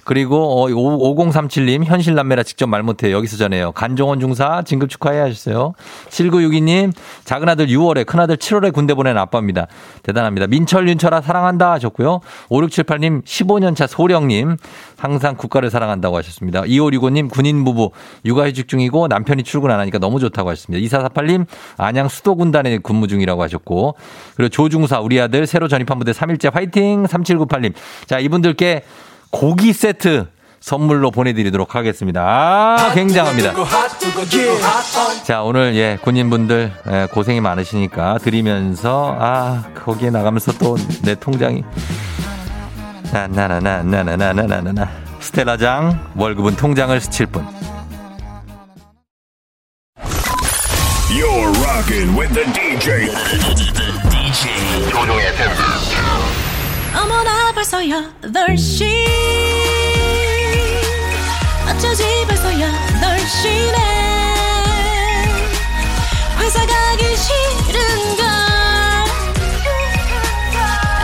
[0.09, 3.14] 그리고 어, 5037님 현실 남매라 직접 말 못해요.
[3.14, 3.72] 여기서 전해요.
[3.72, 5.74] 간종원 중사 진급 축하해 하셨어요.
[6.09, 6.94] 7962님
[7.24, 9.66] 작은 아들 6월에 큰 아들 7월에 군대 보낸 아빠입니다.
[10.02, 10.46] 대단합니다.
[10.46, 12.20] 민철 윤철아 사랑한다 하셨고요.
[12.48, 14.56] 5678님 15년차 소령님
[14.96, 16.62] 항상 국가를 사랑한다고 하셨습니다.
[16.62, 17.90] 2565님 군인 부부
[18.24, 20.82] 육아휴직 중이고 남편이 출근 안 하니까 너무 좋다고 하셨습니다.
[20.86, 21.44] 2448님
[21.76, 23.96] 안양 수도군단에 근무 중이라고 하셨고
[24.36, 27.74] 그리고 조중사 우리 아들 새로 전입한 부대 3일째 화이팅 3798님
[28.06, 28.84] 자 이분들께
[29.31, 30.26] 고기 세트
[30.61, 32.22] 선물로 보내드리도록 하겠습니다.
[32.22, 33.53] 아, 굉장합니다.
[35.24, 41.62] 자, 오늘, 예, 군인분들, 예, 고생이 많으시니까 드리면서, 아, 거기에 나가면서 또 내 통장이.
[43.12, 44.91] 나나나나나나나나나.
[45.20, 47.47] 스텔라장, 월급은 통장을 스칠 뿐.
[51.11, 53.09] You're rocking with the DJ.
[54.11, 55.33] DJ 조종의.
[56.99, 59.07] 어머나 벌써 8시
[61.70, 63.76] 어쩌지 벌써 8시네.
[66.40, 68.26] 회사 가기 싫은걸.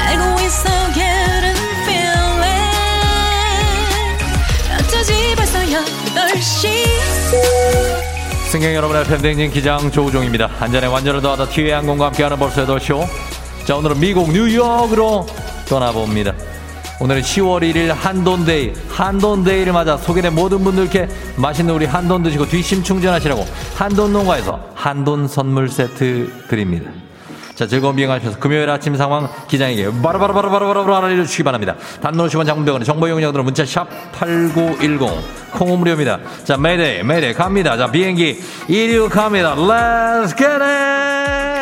[0.07, 2.64] 알고 있어 getting feeling.
[4.80, 6.84] 어쩌지 벌써 8시
[8.51, 10.51] 승객 여러분의 팬댕진 기장 조우종입니다.
[10.59, 13.07] 안전에 완전을 더하다 티웨이 항공과 함께하는 벌써 8쇼.
[13.64, 15.26] 자, 오늘은 미국 뉴욕으로
[15.67, 16.35] 떠나봅니다.
[17.01, 23.45] 오늘은 10월 1일 한돈데이, 한돈데이를 맞아 소개된 모든 분들께 맛있는 우리 한돈 드시고 뒷심 충전하시라고
[23.75, 26.91] 한돈 농가에서 한돈 선물 세트 드립니다.
[27.55, 31.77] 자, 즐거운 비행하셔서 금요일 아침 상황 기장에게 바로바로바로바로바로 알려주시기 바랍니다.
[32.01, 36.19] 단노 50원 장문병원의 정보 이용자들은 문자 샵 8910 콩은 무료입니다.
[36.45, 37.77] 자, 메이데이, 메이데이 갑니다.
[37.77, 39.55] 자, 비행기 이륙합니다.
[39.55, 41.53] Let's get it!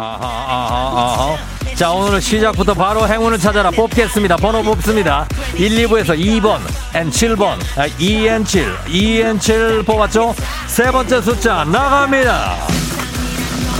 [0.00, 1.74] 아하, 아하, 아하.
[1.74, 4.36] 자, 오늘 시작부터 바로 행운을 찾아라 뽑겠습니다.
[4.36, 5.26] 번호 뽑습니다.
[5.54, 6.58] 1, 2부에서 2번,
[6.94, 7.58] N7번,
[7.98, 10.34] 2N7, 2N7 뽑았죠?
[10.66, 12.56] 세 번째 숫자 나갑니다.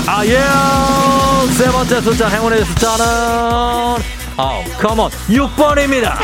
[0.06, 0.40] 아, 예!
[1.54, 3.04] 세 번째 숫자, 행운의 숫자는,
[4.36, 6.18] 아우, 컴온, 6번입니다.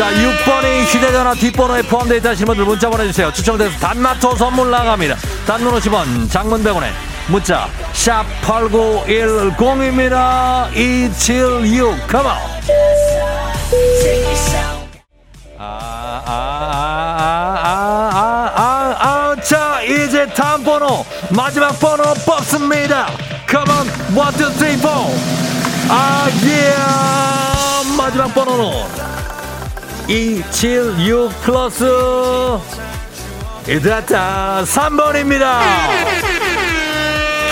[0.00, 3.30] 자, 6번이 휴대전화 뒷번호에 포함되어 있다 하시는 분들 문자 보내주세요.
[3.34, 5.14] 추첨돼서 단마토 선물 나갑니다.
[5.46, 6.88] 단문 50원, 장문 100원에
[7.28, 10.74] 문자, 샵 8910입니다.
[10.74, 12.32] 276, 컴온!
[15.58, 16.40] 아, 아,
[19.84, 23.06] 이제 다음 번호, 마지막 번호 뽑습니다.
[23.46, 23.92] Come on, 1,
[24.46, 24.88] 2, 3, 4.
[25.90, 26.74] 아, 예.
[27.98, 29.19] 마지막 번호는
[30.10, 31.84] 276 플러스
[33.68, 35.60] 이다다 3번입니다.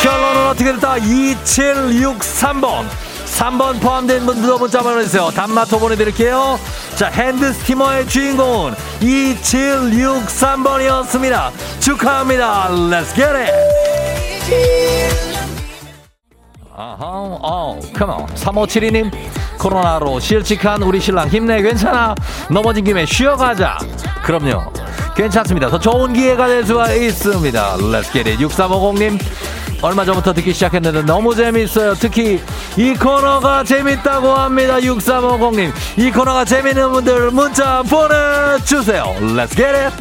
[0.02, 0.96] 결론은 어떻게 됐다?
[0.96, 2.88] 2763번.
[3.26, 5.30] 3번 포함된 분들도 문자 보내주세요.
[5.30, 6.58] 단마토 보내드릴게요.
[6.96, 11.52] 자, hand steamer의 주인공은 2763번이었습니다.
[11.78, 12.70] 축하합니다.
[12.70, 15.27] Let's get it!
[16.80, 18.26] 아하, 어, come on.
[18.36, 19.10] 3572님,
[19.58, 22.14] 코로나로 실직한 우리 신랑 힘내, 괜찮아.
[22.48, 23.78] 넘어진 김에 쉬어가자.
[24.22, 24.62] 그럼요.
[25.16, 25.70] 괜찮습니다.
[25.70, 27.78] 더 좋은 기회가 될 수가 있습니다.
[27.78, 28.38] Let's get it.
[28.44, 29.18] 6350님,
[29.82, 31.94] 얼마 전부터 듣기 시작했는데 너무 재밌어요.
[31.94, 32.40] 특히
[32.76, 34.78] 이 코너가 재밌다고 합니다.
[34.78, 35.72] 6350님.
[35.96, 39.02] 이 코너가 재밌는 분들 문자 보내주세요.
[39.18, 39.92] Let's get it.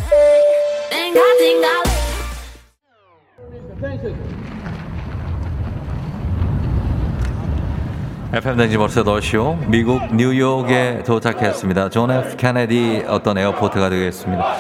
[8.33, 9.57] FM 댕지 벌써 넣으시오.
[9.67, 11.89] 미국 뉴욕에 도착했습니다.
[11.89, 14.53] 존 F 케네디 어떤 airport가 되겠습니다.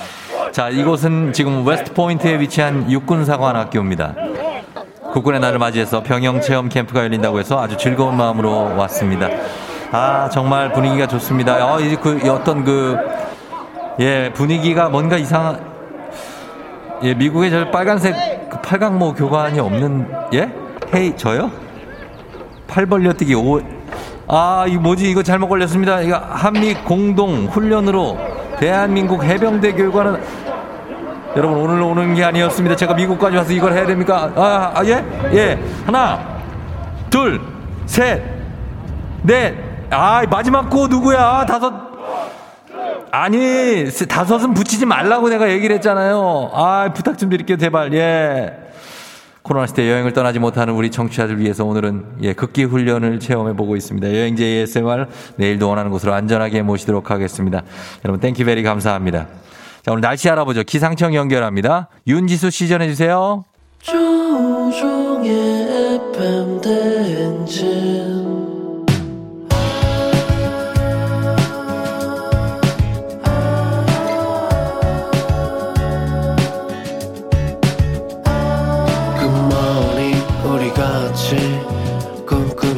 [0.53, 4.15] 자, 이곳은 지금 웨스트 포인트에 위치한 육군사관학교입니다.
[5.11, 9.27] 국군의 날을 맞이해서 병영 체험 캠프가 열린다고 해서 아주 즐거운 마음으로 왔습니다.
[9.91, 11.73] 아, 정말 분위기가 좋습니다.
[11.73, 12.97] 어, 이제 그 어떤 그,
[13.99, 15.59] 예, 분위기가 뭔가 이상,
[17.03, 20.49] 예, 미국에 저 빨간색 그 팔각모 교관이 없는, 예?
[20.95, 21.66] hey, 저요?
[22.67, 23.61] 팔 벌려뛰기 오,
[24.27, 25.09] 아, 이 뭐지?
[25.09, 26.01] 이거 잘못 걸렸습니다.
[26.01, 28.17] 이거 한미 공동 훈련으로
[28.59, 30.21] 대한민국 해병대 교관은
[31.35, 32.75] 여러분 오늘 오는 게 아니었습니다.
[32.75, 34.31] 제가 미국까지 와서 이걸 해야 됩니까?
[34.35, 35.03] 아, 아 예?
[35.33, 35.59] 예.
[35.85, 36.19] 하나,
[37.09, 37.39] 둘,
[37.85, 38.21] 셋,
[39.23, 39.55] 넷.
[39.89, 41.45] 아, 마지막 거 누구야?
[41.45, 41.87] 다섯.
[43.11, 46.51] 아니, 다섯은 붙이지 말라고 내가 얘기를 했잖아요.
[46.53, 47.93] 아, 부탁 좀 드릴게요, 제발.
[47.93, 48.66] 예.
[49.47, 54.13] 코로나 시대 여행을 떠나지 못하는 우리 청취자들 위해서 오늘은 예, 극기 훈련을 체험해 보고 있습니다.
[54.13, 55.05] 여행제 ASMR
[55.37, 57.63] 내일도 원하는 곳으로 안전하게 모시도록 하겠습니다.
[58.03, 59.27] 여러분 thank you very 감사합니다.
[59.83, 60.63] 자, 오늘 날씨 알아보죠.
[60.63, 61.87] 기상청 연결합니다.
[62.07, 63.45] 윤지수 씨 전해 주세요.
[63.79, 65.31] 조우종의
[66.17, 68.06] FM 대행진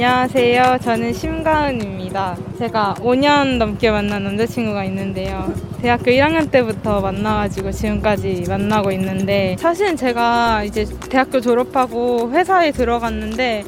[0.00, 0.78] 안녕하세요.
[0.80, 2.36] 저는 심가은입니다.
[2.56, 5.52] 제가 5년 넘게 만난 남자친구가 있는데요.
[5.82, 13.64] 대학교 1학년 때부터 만나가지고 지금까지 만나고 있는데 사실은 제가 이제 대학교 졸업하고 회사에 들어갔는데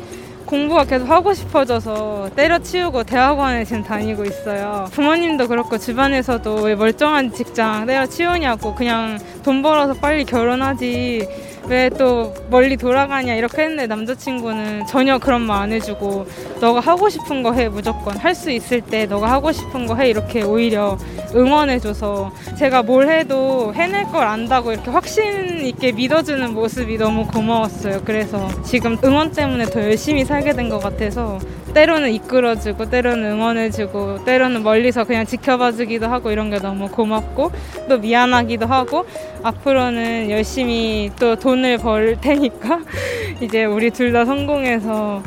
[0.47, 4.87] 공부가 계속 하고 싶어져서 때려치우고 대학원에 지금 다니고 있어요.
[4.93, 11.27] 부모님도 그렇고 주변에서도 왜 멀쩡한 직장 때려치우냐고 그냥 돈 벌어서 빨리 결혼하지
[11.69, 16.27] 왜 또 멀리 돌아가냐 이렇게 했는데 남자친구는 전혀 그런 말 안 해주고
[16.61, 20.09] 너가 하고 싶은 거 해 무조건 할 수 있을 때 너가 하고 싶은 거 해
[20.09, 20.97] 이렇게 오히려
[21.35, 28.01] 응원해줘서 제가 뭘 해도 해낼 걸 안다고 이렇게 확신 있게 믿어주는 모습이 너무 고마웠어요.
[28.05, 31.39] 그래서 지금 응원 때문에 더 열심히 살게 된 것 같아서
[31.73, 37.51] 때로는 이끌어주고 때로는 응원해주고 때로는 멀리서 그냥 지켜봐주기도 하고 이런 게 너무 고맙고
[37.89, 39.07] 또 미안하기도 하고
[39.43, 42.81] 앞으로는 열심히 또 돈을 벌 테니까
[43.41, 45.23] 이제 우리 둘 다 성공해서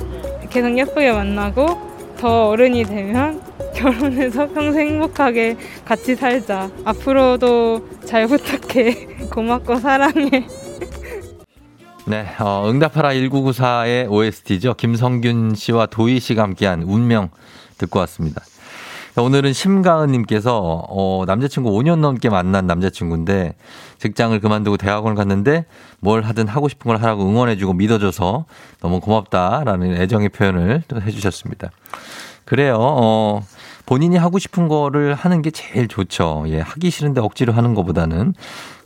[0.50, 1.66] 계속 예쁘게 만나고
[2.18, 3.42] 더 어른이 되면
[3.74, 6.70] 결혼해서 평생 행복하게 같이 살자.
[6.86, 9.08] 앞으로도 잘 부탁해.
[9.32, 10.46] 고맙고 사랑해.
[12.06, 14.74] 네, 어, 응답하라 1994의 OST죠.
[14.74, 17.30] 김성균 씨와 도희 씨가 함께한 운명
[17.78, 18.42] 듣고 왔습니다.
[19.16, 23.56] 오늘은 심가은님께서 어, 남자친구 5년 넘게 만난 남자친구인데
[24.00, 25.66] 직장을 그만두고 대학원을 갔는데
[26.02, 28.46] 뭘 하든 하고 싶은 걸 하라고 응원해주고 믿어줘서
[28.82, 31.70] 너무 고맙다라는 애정의 표현을 또 해주셨습니다.
[32.44, 32.78] 그래요.
[32.80, 33.42] 어,
[33.86, 36.44] 본인이 하고 싶은 거를 하는 게 제일 좋죠.
[36.48, 38.34] 예, 하기 싫은데 억지로 하는 것보다는.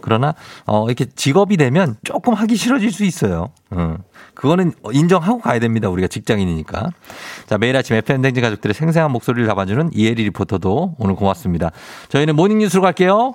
[0.01, 0.33] 그러나,
[0.65, 3.51] 어, 이렇게 직업이 되면 조금 하기 싫어질 수 있어요.
[3.73, 3.97] 음,
[4.33, 5.89] 그거는 인정하고 가야 됩니다.
[5.89, 6.91] 우리가 직장인이니까.
[7.47, 11.71] 자, 매일 아침 FM댕지 가족들의 생생한 목소리를 담아주는 이혜리 리포터도 오늘 고맙습니다.
[12.09, 13.33] 저희는 모닝 뉴스로 갈게요.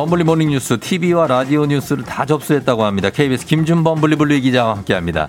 [0.00, 3.10] 범블리 모닝뉴스 TV와 라디오 뉴스를 다 접수했다고 합니다.
[3.10, 5.28] KBS 김준범 블리블리 기자와 함께합니다.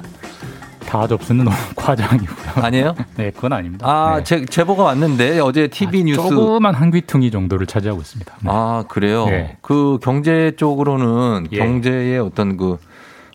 [0.87, 2.63] 다 접수는 너무 과장이고요.
[2.63, 2.95] 아니에요?
[3.17, 3.85] 네, 그건 아닙니다.
[3.85, 4.23] 아, 네.
[4.23, 8.33] 제, 제보가 왔는데 어제 TV 뉴스 조그만 한 귀퉁이 정도를 차지하고 있습니다.
[8.43, 8.49] 네.
[8.49, 9.25] 아, 그래요?
[9.25, 9.57] 네.
[9.61, 11.57] 그 경제 쪽으로는 예.
[11.57, 12.77] 경제의 어떤 그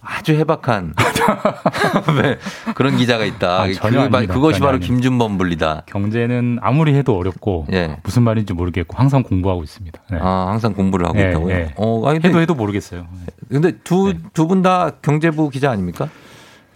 [0.08, 0.94] 아주 해박한
[2.22, 2.38] 네,
[2.74, 3.62] 그런 기자가 있다.
[3.62, 4.34] 아, 전혀 그 말- 아닙니다.
[4.34, 4.86] 그것이 전혀 바로 아닙니다.
[4.86, 5.82] 김준범 블리다.
[5.86, 7.96] 경제는 아무리 해도 어렵고 예.
[8.02, 10.00] 무슨 말인지 모르겠고 항상 공부하고 있습니다.
[10.12, 10.18] 네.
[10.20, 11.54] 아, 항상 공부를 하고 예, 있다고요?
[11.54, 11.74] 예.
[11.76, 13.06] 어, 아니, 근데, 해도 해도 모르겠어요.
[13.50, 16.08] 근데 두, 두 분 다 경제부 기자 아닙니까?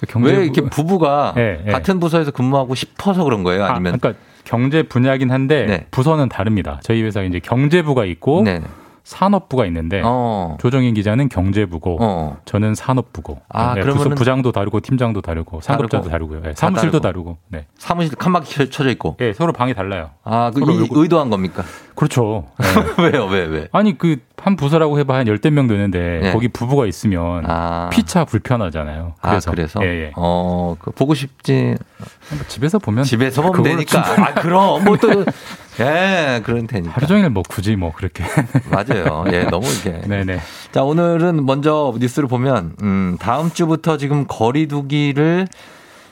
[0.07, 1.71] 경제부- 왜 이렇게 부부가 예, 예.
[1.71, 3.65] 같은 부서에서 근무하고 싶어서 그런 거예요?
[3.65, 5.87] 아, 아니면 그러니까 경제 분야긴 한데 네.
[5.91, 6.81] 부서는 다릅니다.
[6.83, 8.61] 저희 회사 이제 경제부가 있고 네.
[9.05, 10.57] 산업부가 있는데 어.
[10.61, 12.39] 조정인 기자는 경제부고 어.
[12.45, 16.11] 저는 산업부고 아, 네, 부서 부장도 다르고 팀장도 다르고 상급자도 다르고.
[16.11, 16.41] 다르고요.
[16.43, 17.25] 네, 다 사무실도 다르고.
[17.25, 17.39] 다르고.
[17.49, 17.67] 네.
[17.79, 19.17] 사무실 칸막이 쳐- 쳐져 있고.
[19.21, 20.11] 예, 서로 방이 달라요.
[20.25, 21.65] 아, 그 이- 의도한 겁니까?
[21.95, 22.47] 그렇죠.
[22.99, 23.27] 왜요?
[23.27, 23.69] 왜 왜?
[23.73, 26.33] 아니 그 한 부서라고 해봐 한 열댓 명 되는데 네.
[26.33, 27.91] 거기 부부가 있으면 아.
[27.93, 29.13] 피차 불편하잖아요.
[29.21, 29.81] 그래서 아, 그래서?
[29.85, 30.13] 예, 예.
[30.17, 31.75] 어, 그 보고 싶지.
[32.31, 34.01] 뭐 집에서 보면 집에서 보면 되니까.
[34.01, 35.09] 아, 그럼 뭐 또,
[35.81, 36.93] 예, 그런 테니까.
[36.95, 38.25] 하루 종일 뭐 굳이 뭐 그렇게.
[38.71, 39.25] 맞아요.
[39.33, 40.07] 예, 너무 이렇게.
[40.07, 40.41] 네네.
[40.73, 45.47] 자, 오늘은 먼저 뉴스를 보면, 음, 다음 주부터 지금 거리두기를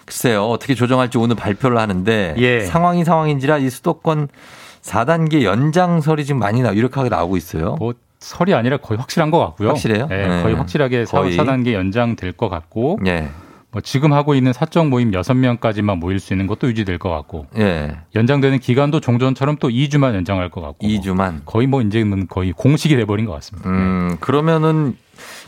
[0.04, 2.60] 글쎄요, 어떻게 조정할지 오늘 발표를 하는데, 예.
[2.60, 4.28] 상황이 상황인지라 이 수도권
[4.80, 7.76] 4단계 연장설이 지금 많이 나, 유력하게 나오고 있어요.
[7.78, 9.68] 뭐 설이 아니라 거의 확실한 것 같고요.
[9.68, 10.06] 확실해요?
[10.08, 10.42] 네, 네.
[10.42, 11.36] 거의 확실하게 거의.
[11.36, 13.28] 4, 4단계 연장될 것 같고 예,
[13.70, 17.98] 뭐 지금 하고 있는 사적 모임 6명까지만 모일 수 있는 것도 유지될 것 같고 예.
[18.14, 21.42] 연장되는 기간도 종전처럼 또 2주만 연장할 것 같고 2주만.
[21.44, 23.68] 거의 뭐 이제는 거의 공식이 돼버린 것 같습니다.
[23.68, 24.96] 음, 그러면은,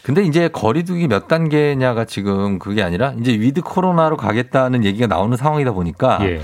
[0.02, 5.72] 근데 이제 거리두기 몇 단계냐가 지금 그게 아니라 이제 위드 코로나로 가겠다는 얘기가 나오는 상황이다
[5.72, 6.40] 보니까 예.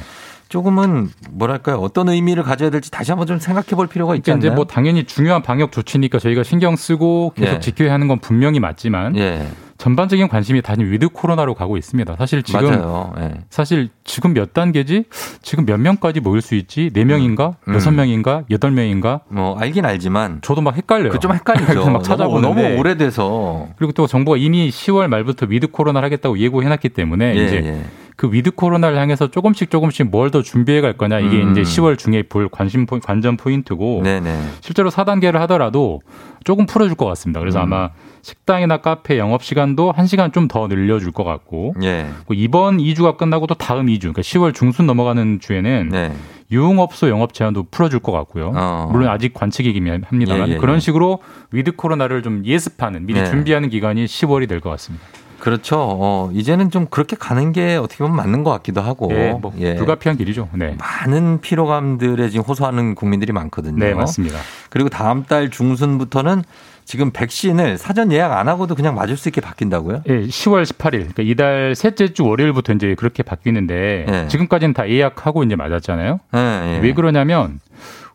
[0.49, 4.49] 조금은 뭐랄까요 어떤 의미를 가져야 될지 다시 한번 좀 생각해 볼 필요가 있지 그러니까 이제
[4.49, 4.57] 않나요?
[4.57, 7.61] 뭐 당연히 중요한 방역 조치니까 저희가 신경 쓰고 계속 예.
[7.61, 9.49] 지켜야 하는 건 분명히 맞지만 예,
[9.79, 12.17] 전반적인 관심이 다시 위드 코로나로 가고 있습니다.
[12.17, 13.13] 사실 지금 맞아요.
[13.21, 13.35] 예.
[13.51, 15.05] 사실 지금 몇 단계지?
[15.43, 16.91] 지금 몇 명까지 모일 수 있지?
[16.93, 17.53] 네 명인가?
[17.69, 17.75] 음.
[17.75, 18.43] 여섯 명인가?
[18.51, 19.21] 여덟 명인가?
[19.29, 21.11] 뭐 알긴 알지만 저도 막 헷갈려요.
[21.11, 21.67] 그 좀 헷갈리죠.
[21.67, 26.39] 그래서 막 너무, 찾아보는데 너무 오래돼서 그리고 또 정부가 이미 10월 말부터 위드 코로나를 하겠다고
[26.39, 27.85] 예고해놨기 때문에 예, 이제 예.
[28.17, 31.53] 그 위드 코로나를 향해서 조금씩 조금씩 뭘 더 준비해 갈 거냐 이게 음.
[31.53, 34.39] 이제 10월 중에 볼 관심 포- 관전 포인트고 네네.
[34.63, 36.01] 실제로 4단계를 하더라도
[36.45, 37.41] 조금 풀어줄 것 같습니다.
[37.41, 37.65] 그래서 음.
[37.65, 37.91] 아마
[38.27, 42.07] 식당이나 카페 영업 시간도 1시간 좀 더 늘려줄 것 같고 예.
[42.27, 46.13] 그 이번 2주가 끝나고 또 다음 2주, 그러니까 10월 중순 넘어가는 주에는 네.
[46.51, 48.53] 유흥업소 영업 제한도 풀어줄 것 같고요.
[48.55, 48.89] 어.
[48.93, 50.81] 물론 아직 관측이긴 합니다만 예, 예, 그런 예.
[50.81, 51.19] 식으로
[51.53, 53.27] 위드 코로나를 좀 예습하는 미리 네.
[53.31, 55.05] 준비하는 기간이 10월이 될 것 같습니다.
[55.41, 55.77] 그렇죠.
[55.79, 59.09] 어, 이제는 좀 그렇게 가는 게 어떻게 보면 맞는 것 같기도 하고.
[59.13, 60.49] 예, 뭐 불가피한 길이죠.
[60.55, 60.77] 네.
[60.79, 63.79] 많은 피로감들에 지금 호소하는 국민들이 많거든요.
[63.79, 64.39] 네, 맞습니다.
[64.71, 66.43] 그리고 다음 달 중순부터는
[66.87, 70.05] 지금 백신을 사전 예약 안 하고도 그냥 맞을 수 있게 바뀐다고요?
[70.09, 74.29] 예, 10월 18일, 그러니까 이달 셋째 주 월요일부터 이제 그렇게 바뀌는데 네.
[74.29, 76.21] 지금까지는 다 예약하고 이제 맞았잖아요.
[76.35, 77.59] 예, 왜 그러냐면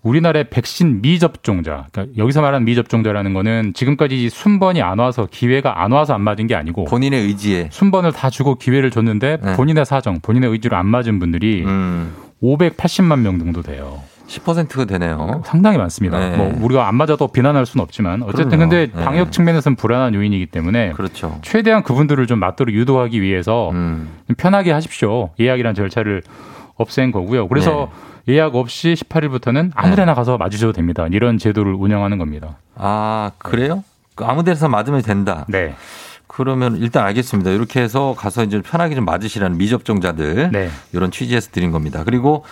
[0.03, 6.13] 우리나라의 백신 미접종자, 그러니까 여기서 말하는 미접종자라는 거는 지금까지 순번이 안 와서 기회가 안 와서
[6.13, 9.55] 안 맞은 게 아니고 본인의 의지에 순번을 다 주고 기회를 줬는데 네.
[9.55, 12.15] 본인의 사정, 본인의 의지로 안 맞은 분들이 음.
[12.41, 14.01] 580만 명 정도 돼요.
[14.31, 15.41] 10%가 되네요.
[15.45, 16.17] 상당히 많습니다.
[16.17, 16.37] 네.
[16.37, 18.69] 뭐 우리가 안 맞아도 비난할 수는 없지만 어쨌든 그럼요.
[18.69, 19.03] 근데 네.
[19.03, 21.39] 방역 측면에서는 불안한 요인이기 때문에 그렇죠.
[21.41, 24.09] 최대한 그분들을 좀 맞도록 유도하기 위해서 음.
[24.27, 25.31] 좀 편하게 하십시오.
[25.39, 26.23] 예약이란 절차를
[26.77, 27.47] 없앤 거고요.
[27.47, 27.89] 그래서
[28.25, 28.33] 네.
[28.35, 31.07] 예약 없이 18일부터는 아무데나 가서 맞으셔도 됩니다.
[31.11, 32.57] 이런 제도를 운영하는 겁니다.
[32.75, 33.83] 아, 그래요?
[34.15, 35.45] 그 아무 데서 맞으면 된다.
[35.49, 35.75] 네.
[36.27, 37.51] 그러면 일단 알겠습니다.
[37.51, 40.69] 이렇게 해서 가서 이제 편하게 좀 맞으시라는 미접종자들 네.
[40.93, 42.03] 이런 취지에서 드린 겁니다.
[42.05, 42.45] 그리고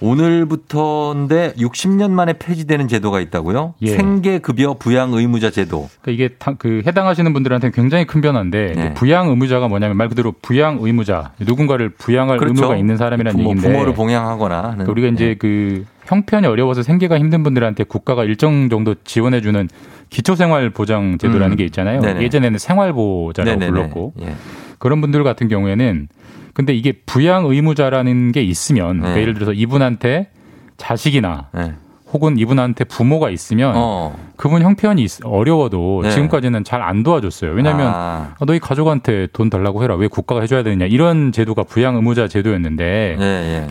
[0.00, 3.74] 오늘부터인데 60년 만에 폐지되는 제도가 있다고요?
[3.82, 3.88] 예.
[3.96, 5.88] 생계급여 부양 의무자 제도.
[6.00, 8.94] 그러니까 이게 다- 그 해당하시는 분들한테는 굉장히 큰 변화인데 네.
[8.94, 12.54] 부양 의무자가 뭐냐면 말 그대로 부양 의무자 누군가를 부양할 그렇죠.
[12.62, 14.70] 의무가 있는 사람이라는 부모, 얘기인데 부모를 봉양하거나 하는.
[14.84, 15.34] 그러니까 우리가 이제 네.
[15.34, 19.68] 그 형편이 어려워서 생계가 힘든 분들한테 국가가 일정 정도 지원해주는
[20.10, 21.56] 기초생활보장 제도라는 음.
[21.56, 22.00] 게 있잖아요.
[22.00, 22.22] 네네.
[22.22, 23.70] 예전에는 생활보호자라고 네네네.
[23.72, 24.34] 불렀고 예.
[24.78, 26.08] 그런 분들 같은 경우에는
[26.54, 29.20] 근데 이게 부양 의무자라는 게 있으면 그러니까 네.
[29.22, 30.30] 예를 들어서 이분한테
[30.76, 31.74] 자식이나 네.
[32.12, 34.16] 혹은 이분한테 부모가 있으면 어.
[34.36, 36.10] 그분 형편이 있- 어려워도 네.
[36.10, 37.52] 지금까지는 잘 안 도와줬어요.
[37.52, 38.34] 왜냐하면 아.
[38.38, 39.94] 아, 너희 가족한테 돈 달라고 해라.
[39.96, 40.86] 왜 국가가 해줘야 되느냐.
[40.86, 43.22] 이런 제도가 부양 의무자 제도였는데 예,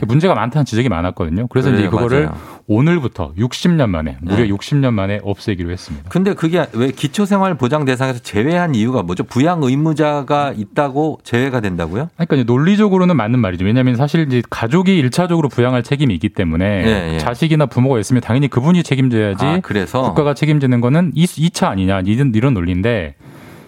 [0.01, 0.05] 예.
[0.05, 1.47] 문제가 많다는 지적이 많았거든요.
[1.47, 2.37] 그래서 이제 그래요, 그거를 맞아요.
[2.67, 4.49] 오늘부터 60년 만에 무려 네.
[4.49, 6.09] 60년 만에 없애기로 했습니다.
[6.09, 9.23] 근데 그게 왜 기초생활 보장 대상에서 제외한 이유가 뭐죠?
[9.23, 12.09] 부양 의무자가 있다고 제외가 된다고요?
[12.15, 13.63] 그러니까 이제 논리적으로는 맞는 말이죠.
[13.65, 17.17] 왜냐하면 사실 이제 가족이 일차적으로 부양할 책임이 있기 때문에 예, 예.
[17.19, 22.53] 자식이나 부모가 있으면 당연히 그분이 책임져야지 아, 그래서 국가가 책임지는 거는 2차 아니냐 이런, 이런
[22.53, 23.15] 논리인데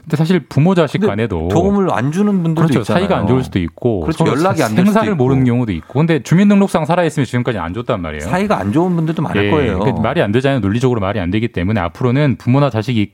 [0.02, 2.80] 근데 사실 부모 자식 간에도 도움을 안 주는 분들도 그렇죠.
[2.82, 3.04] 있잖아요.
[3.04, 4.28] 사이가 안 좋을 수도 있고 그렇죠.
[4.28, 5.16] 연락이 안 생사를.
[5.16, 8.22] 모르는 경우도 있고 근데 주민등록상 살아있으면 지금까지 안 줬단 말이에요.
[8.30, 9.80] 사이가 안 좋은 분들도 많을 예, 거예요.
[9.80, 10.60] 그러니까 말이 안 되잖아요.
[10.60, 13.14] 논리적으로 말이 안 되기 때문에 앞으로는 부모나 자식이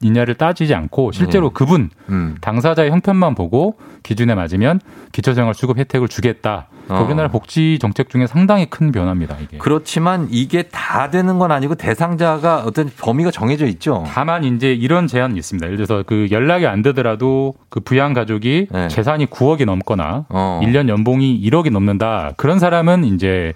[0.00, 1.52] 있냐를 따지지 않고 실제로 네.
[1.54, 2.36] 그분 음.
[2.40, 4.80] 당사자의 형편만 보고 기준에 맞으면
[5.12, 6.66] 기초생활 수급 혜택을 주겠다.
[6.88, 7.04] 어.
[7.06, 9.36] 우리나라 복지 정책 중에 상당히 큰 변화입니다.
[9.40, 9.58] 이게.
[9.58, 14.02] 그렇지만 이게 다 되는 건 아니고 대상자가 어떤 범위가 정해져 있죠.
[14.08, 15.64] 다만 이제 이런 제한이 있습니다.
[15.64, 18.88] 예를 들어서 그 연락이 안 되더라도 그 부양 가족이 네.
[18.88, 20.60] 재산이 9억이 넘거나 어.
[20.64, 22.32] 일 1년 연봉이 1억이 넘는다.
[22.36, 23.52] 그런 사람은 이제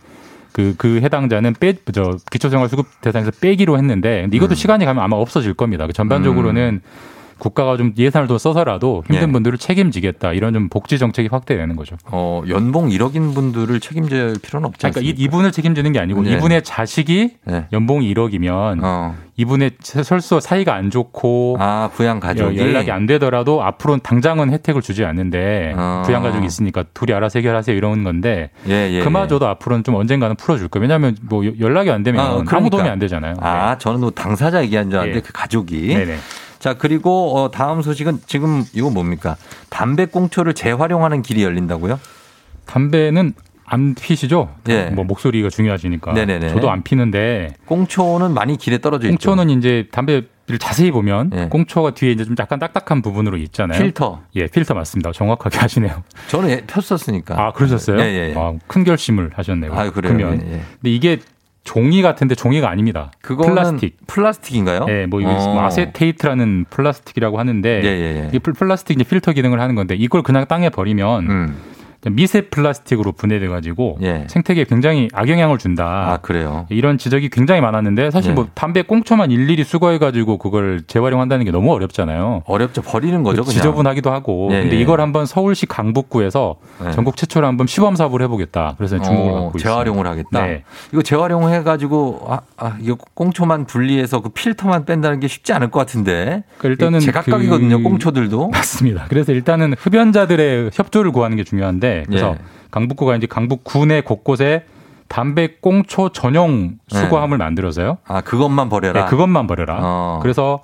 [0.57, 4.55] 그, 그 해당자는 빼, 저, 기초생활수급 대상에서 빼기로 했는데, 이것도 음.
[4.55, 5.87] 시간이 가면 아마 없어질 겁니다.
[5.87, 6.81] 그 전반적으로는
[7.39, 9.33] 국가가 좀 예산을 더 써서라도 힘든 예.
[9.33, 10.33] 분들을 책임지겠다.
[10.33, 11.97] 이런 좀 복지 정책이 확대되는 거죠.
[12.07, 15.23] 어, 연봉 1억인 분들을 책임질 필요는 없지 그러니까 이- 않습니까?
[15.23, 16.33] 이 분을 책임지는 게 아니고 네.
[16.33, 17.67] 이분의 자식이 네.
[17.73, 19.15] 연봉이 1억이면 어.
[19.37, 25.05] 이분의 설수 사이가 안 좋고 아, 부양 가족이 연락이 안 되더라도 앞으로는 당장은 혜택을 주지
[25.05, 26.03] 않는데 어.
[26.07, 30.69] 부양 가족이 있으니까 둘이 알아서 해결하세요 이런 건데 예, 예, 그마저도 앞으로는 좀 언젠가는 풀어줄
[30.69, 30.83] 거예요.
[30.83, 32.71] 왜냐하면 뭐 연락이 안 되면 아, 아무 그러니까.
[32.71, 33.35] 도움이 안 되잖아요.
[33.41, 35.21] 아, 저는 뭐 당사자 얘기한 줄 알았는데 예.
[35.23, 35.89] 그 가족이.
[35.89, 36.17] 네네.
[36.67, 39.37] 자, 그리고 어, 다음 소식은 지금 이거 뭡니까?
[39.71, 42.01] 담배 꽁초를 재활용하는 길이 열린다고요?
[42.65, 44.53] 담배는 안 피시죠?
[44.69, 44.87] 예.
[44.87, 46.13] 뭐 목소리가 중요하시니까.
[46.15, 46.49] 네네네.
[46.49, 49.31] 저도 안 피는데 꽁초는 많이 길에 떨어져 있죠.
[49.31, 50.27] 꽁초는 이제 담배를
[50.59, 51.47] 자세히 보면 예.
[51.51, 53.81] 꽁초가 뒤에 이제 좀 약간 딱딱한 부분으로 있잖아요.
[53.81, 54.23] 필터.
[54.35, 55.13] 예, 필터 맞습니다.
[55.13, 56.03] 정확하게 하시네요.
[56.27, 57.41] 저는 예, 폈었으니까.
[57.41, 58.01] 아, 그러셨어요?
[58.01, 58.35] 예, 예, 예.
[58.37, 59.73] 아, 큰 결심을 하셨네요.
[59.73, 60.19] 아, 그래요.
[60.19, 60.39] 예, 예.
[60.81, 61.21] 근데 이게
[61.67, 63.11] 종이 같은데 종이가 아닙니다.
[63.21, 63.97] 그거는 플라스틱.
[64.07, 64.87] 플라스틱인가요?
[64.89, 65.53] 예, 뭐, 이거 어.
[65.55, 68.31] 뭐 아세테이트라는 플라스틱이라고 하는데 예, 예, 예.
[68.33, 71.57] 이 플- 플라스틱 이제 필터 기능을 하는 건데 이걸 그냥 땅에 버리면 음.
[72.11, 74.25] 미세 플라스틱으로 분해돼 가지고 예.
[74.29, 75.85] 생태계에 굉장히 악영향을 준다.
[76.13, 76.67] 아, 그래요.
[76.69, 78.35] 이런 지적이 굉장히 많았는데 사실 예.
[78.35, 82.43] 뭐 담배 꽁초만 일일이 수거해 가지고 그걸 재활용한다는 게 너무 어렵잖아요.
[82.47, 82.83] 어렵죠.
[82.83, 83.53] 버리는 거죠, 그냥.
[83.55, 84.49] 지저분하기도 하고.
[84.53, 84.81] 예, 근데 예.
[84.81, 86.91] 이걸 한번 서울시 강북구에서 예.
[86.93, 88.75] 전국 최초로 한번 시범 사업을 해보겠다.
[88.77, 89.69] 그래서 주목을 어, 받고 있습니다.
[89.71, 90.47] 재활용을 하겠다.
[90.47, 90.63] 네.
[90.93, 95.81] 이거 재활용해 가지고 아, 아, 이거 꽁초만 분리해서 그 필터만 뺀다는 게 쉽지 않을 것
[95.81, 96.45] 같은데.
[96.59, 98.49] 그러니까 일단은 제각각이거든요, 그- 꽁초들도.
[98.51, 99.07] 맞습니다.
[99.09, 102.45] 그래서 일단은 흡연자들의 협조를 구하는 게 중요한데 그래서 예.
[102.71, 104.65] 강북구가 이제 강북 구내 곳곳에
[105.09, 107.99] 담배 꽁초 전용 수거함을 만들어서요.
[108.07, 109.05] 아, 그것만 버려라.
[109.05, 109.79] 네, 그것만 버려라.
[109.81, 110.19] 어.
[110.23, 110.63] 그래서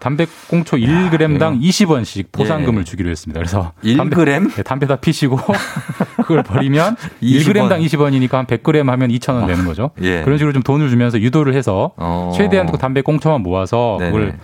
[0.00, 2.84] 담배 꽁초 1g당 20원씩 보상금을 예.
[2.84, 3.38] 주기로 했습니다.
[3.38, 3.96] 그래서 1g?
[3.96, 5.38] 담배, 네, 담배 다 피시고
[6.20, 7.68] 그걸 버리면 20 원.
[7.70, 9.90] 1g당 20원이니까 한 100g 하면 2,000원 되는 거죠.
[10.02, 10.22] 예.
[10.22, 12.32] 그런 식으로 좀 돈을 주면서 유도를 해서 어.
[12.36, 14.10] 최대한 그 담배 꽁초만 모아서 네네.
[14.12, 14.38] 그걸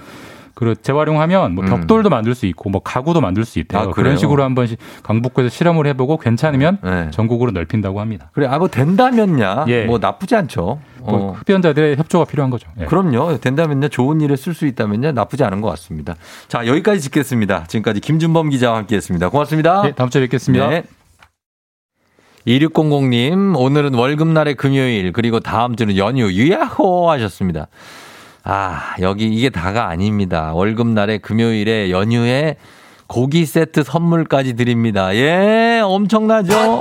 [0.55, 3.83] 그 재활용하면 뭐 벽돌도 만들 수 있고 뭐 가구도 만들 수 있대요.
[3.83, 3.89] 음.
[3.89, 3.91] 아?
[3.93, 7.11] 그런 식으로 한번 시- 강북구에서 실험을 해보고 괜찮으면 네.
[7.13, 8.31] 전국으로 넓힌다고 합니다.
[8.35, 9.65] 그래, 아, 뭐 된다면야.
[9.69, 9.85] 예.
[9.85, 10.81] 뭐 나쁘지 않죠.
[10.99, 11.33] 뭐 어.
[11.39, 12.69] 흡연자들의 협조가 필요한 거죠.
[12.81, 12.85] 예.
[12.85, 13.39] 그럼요.
[13.39, 13.89] 된다면요.
[13.89, 15.13] 좋은 일에 쓸 수 있다면요.
[15.13, 16.15] 나쁘지 않은 것 같습니다.
[16.49, 17.65] 자, 여기까지 짓겠습니다.
[17.69, 19.29] 지금까지 김준범 기자와 함께 했습니다.
[19.31, 19.83] 고맙습니다.
[19.83, 20.69] 네, 다음 주에 뵙겠습니다.
[20.69, 20.83] 네.
[22.47, 27.69] 2600님, 오늘은 월급날의 금요일, 그리고 다음 주는 연휴, 유야호 하셨습니다.
[28.45, 30.53] 아, 여기 이게 다가 아닙니다.
[30.55, 32.57] 월급날의 금요일에 연휴에
[33.07, 35.15] 고기 세트 선물까지 드립니다.
[35.17, 36.79] 예, 엄청나죠?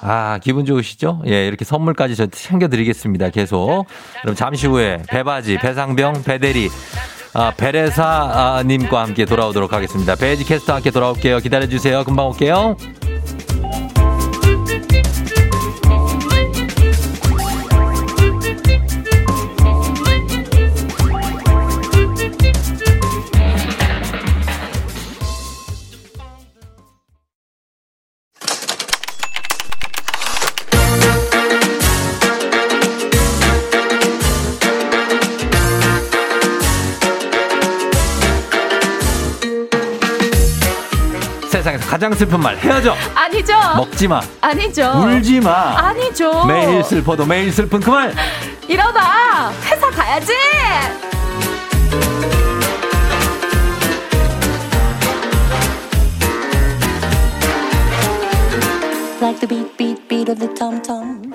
[0.00, 1.22] 아, 기분 좋으시죠?
[1.26, 3.28] 예, 이렇게 선물까지 저 챙겨드리겠습니다.
[3.28, 3.84] 계속.
[4.22, 6.70] 그럼 잠시 후에 배바지, 배상병, 배대리,
[7.34, 10.16] 아, 베레사 님과 함께 돌아오도록 하겠습니다.
[10.16, 11.40] 베이지 캐스터와 함께 돌아올게요.
[11.40, 12.04] 기다려주세요.
[12.04, 12.76] 금방 올게요.
[41.98, 42.94] 가장 슬픈 말 헤어져.
[43.12, 43.54] 아니죠.
[43.74, 44.20] 먹지 마.
[44.40, 44.84] 아니죠.
[45.04, 45.76] 울지 마.
[45.78, 46.44] 아니죠.
[46.44, 48.14] 매일 슬퍼도 매일 슬픈 그 말.
[48.68, 50.32] 이러다 회사 가야지.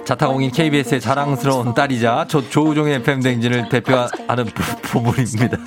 [0.06, 5.58] 자타공인 KBS의 자랑스러운 딸이자 조, 조우종의 FM댕진을 대표하는 부- 부부입니다.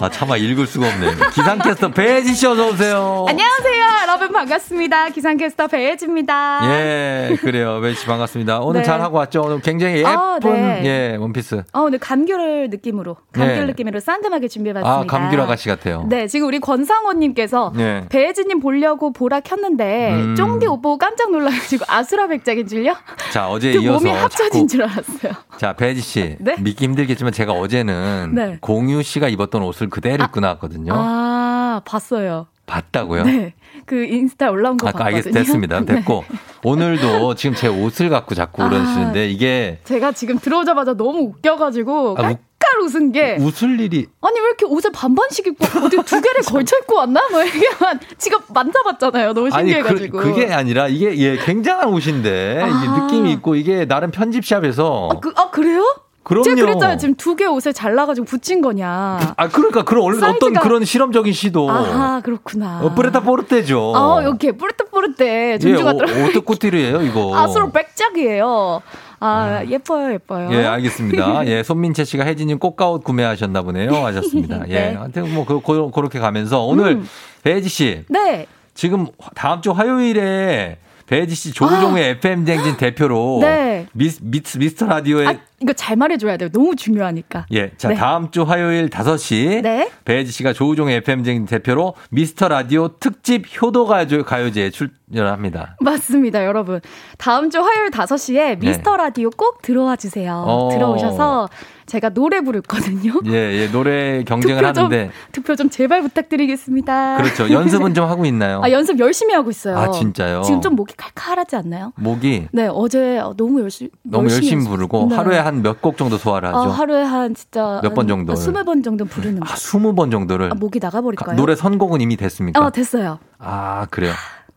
[0.00, 1.12] 아, 차마 읽을 수가 없네요.
[1.32, 3.24] 기상캐스터 배지 씨 어서 오세요.
[3.28, 5.10] 안녕하세요, 여러분 반갑습니다.
[5.10, 6.60] 기상캐스터 배혜지입니다.
[6.64, 7.80] 예, 그래요.
[7.80, 8.60] 배지 씨 반갑습니다.
[8.60, 8.84] 오늘 네.
[8.84, 9.42] 잘 하고 왔죠?
[9.42, 10.82] 오늘 굉장히 예쁜, 아, 네.
[10.84, 11.64] 예, 원피스.
[11.72, 13.64] 어, 오늘 감귤 느낌으로, 감귤 네.
[13.66, 15.00] 느낌으로 상큼하게 준비해봤습니다.
[15.00, 16.06] 아, 감귤 아가씨 같아요.
[16.08, 18.04] 네, 지금 우리 권상원님께서 예.
[18.08, 20.34] 배혜지님 보려고 보라 켰는데 음.
[20.34, 22.94] 쫑디 옷 보고 깜짝 놀라가지고 아수라백작인 줄요?
[23.32, 25.32] 자, 어제 그 이어서 몸이 합쳐진 자꾸 줄 알았어요.
[25.58, 26.36] 자, 배지 씨.
[26.40, 26.56] 네?
[26.60, 28.58] 믿기 힘들겠지만 제가 어제는 네.
[28.60, 30.92] 공유 씨가 입었던 옷을 그대로 입고 나왔거든요.
[30.94, 32.46] 아, 봤어요.
[32.66, 33.24] 봤다고요?
[33.24, 33.52] 네,
[33.84, 35.16] 그 인스타 올라온 거 아까 봤거든요.
[35.18, 35.38] 알겠습니다.
[35.40, 35.80] 됐습니다.
[35.84, 35.86] 네.
[35.96, 36.24] 됐고.
[36.62, 38.68] 오늘도 지금 제 옷을 갖고 자꾸 아.
[38.70, 44.40] 그러시는데 이게 제가 지금 들어오자마자 너무 웃겨가지고 아, 우- 깔깔 웃은 게 웃을 일이 아니
[44.40, 47.20] 왜 이렇게 옷을 반반씩 입고 어디 두 개를 걸쳐 입고 왔나?
[47.30, 49.34] 뭐 이게 한 지금 만져봤잖아요.
[49.34, 50.18] 너무 아니 신기해가지고.
[50.20, 52.98] 그, 게 아니라 이게 예 굉장한 옷인데 이게 아.
[53.04, 55.84] 느낌이 있고 이게 나름 편집샵에서 아, 그, 아 그래요?
[56.24, 56.44] 그럼요.
[56.44, 56.96] 제가 그랬잖아요.
[56.98, 59.34] 지금 두 개 옷을 잘라가지고 붙인 거냐.
[59.36, 62.80] 아 그러니까 그런 얼- 어떤 사이즈가- 그런 실험적인 시도 아하 그렇구나.
[62.82, 63.92] 어, 뿌레타 포르테죠.
[63.94, 66.24] 아 여기 뿌르뜨뿌르뜨 예, 존주가 오- 들어.
[66.26, 67.32] 오뜨꾸띠르예요 이거.
[67.36, 68.82] 아수로 백작이에요.
[69.20, 70.50] 아, 예뻐요 예뻐요.
[70.52, 71.46] 예, 알겠습니다.
[71.48, 73.90] 예, 손민채 씨가 혜진님 꽃가옷 구매하셨나 보네요.
[74.04, 74.62] 하셨습니다.
[74.68, 74.94] 예, 네.
[74.94, 77.08] 하여튼 뭐, 그, 그, 그렇게 가면서 오늘 음.
[77.42, 78.46] 배혜지 씨, 네.
[78.74, 83.46] 지금 다음 주 화요일에 배혜지 씨 조우종의 FM 쟁진 대표로 아.
[83.46, 83.86] 네.
[83.92, 86.48] 미스, 미스, 미스터 라디오에 아 이거 잘 말해줘야 돼요.
[86.52, 87.46] 너무 중요하니까.
[87.52, 87.94] 예, 자, 네.
[87.94, 89.62] 다음 주 화요일 5시.
[89.62, 89.88] 네.
[90.04, 95.76] 배혜지 씨가 조우종의 FM쟁 대표로 미스터 라디오 특집 효도 가요, 가요제에 출연합니다.
[95.80, 96.80] 맞습니다, 여러분.
[97.18, 100.44] 다음 주 화요일 5시에 미스터 라디오 꼭 들어와 주세요.
[100.46, 100.52] 네.
[100.52, 100.68] 어.
[100.72, 101.48] 들어오셔서
[101.86, 103.12] 제가 노래 부를 거든요.
[103.26, 105.10] 예, 예, 노래 경쟁을 투표 좀, 하는데.
[105.32, 107.18] 투표 좀 제발 부탁드리겠습니다.
[107.18, 107.50] 그렇죠.
[107.50, 108.60] 연습은 좀 하고 있나요?
[108.64, 109.76] 아, 연습 열심히 하고 있어요.
[109.76, 110.42] 아, 진짜요?
[110.42, 111.92] 지금 좀 목이 칼칼하지 않나요?
[111.96, 115.16] 목이 네, 어제 너무 열심히 너무 열심히 연습- 부르고 네.
[115.16, 116.58] 하루에 한 몇 곡 정도 소화를 하죠.
[116.58, 118.34] 아, 하루에 한 진짜 몇 번 정도?
[118.34, 119.52] 스무 번 정도 부르는 거.
[119.52, 120.50] 아, 20번 정도를.
[120.50, 121.36] 아, 목이 나가버릴까요?
[121.36, 122.60] 노래 선곡은 이미 됐습니까?
[122.60, 123.18] 어, 됐어요.
[123.38, 124.12] 아, 그래요.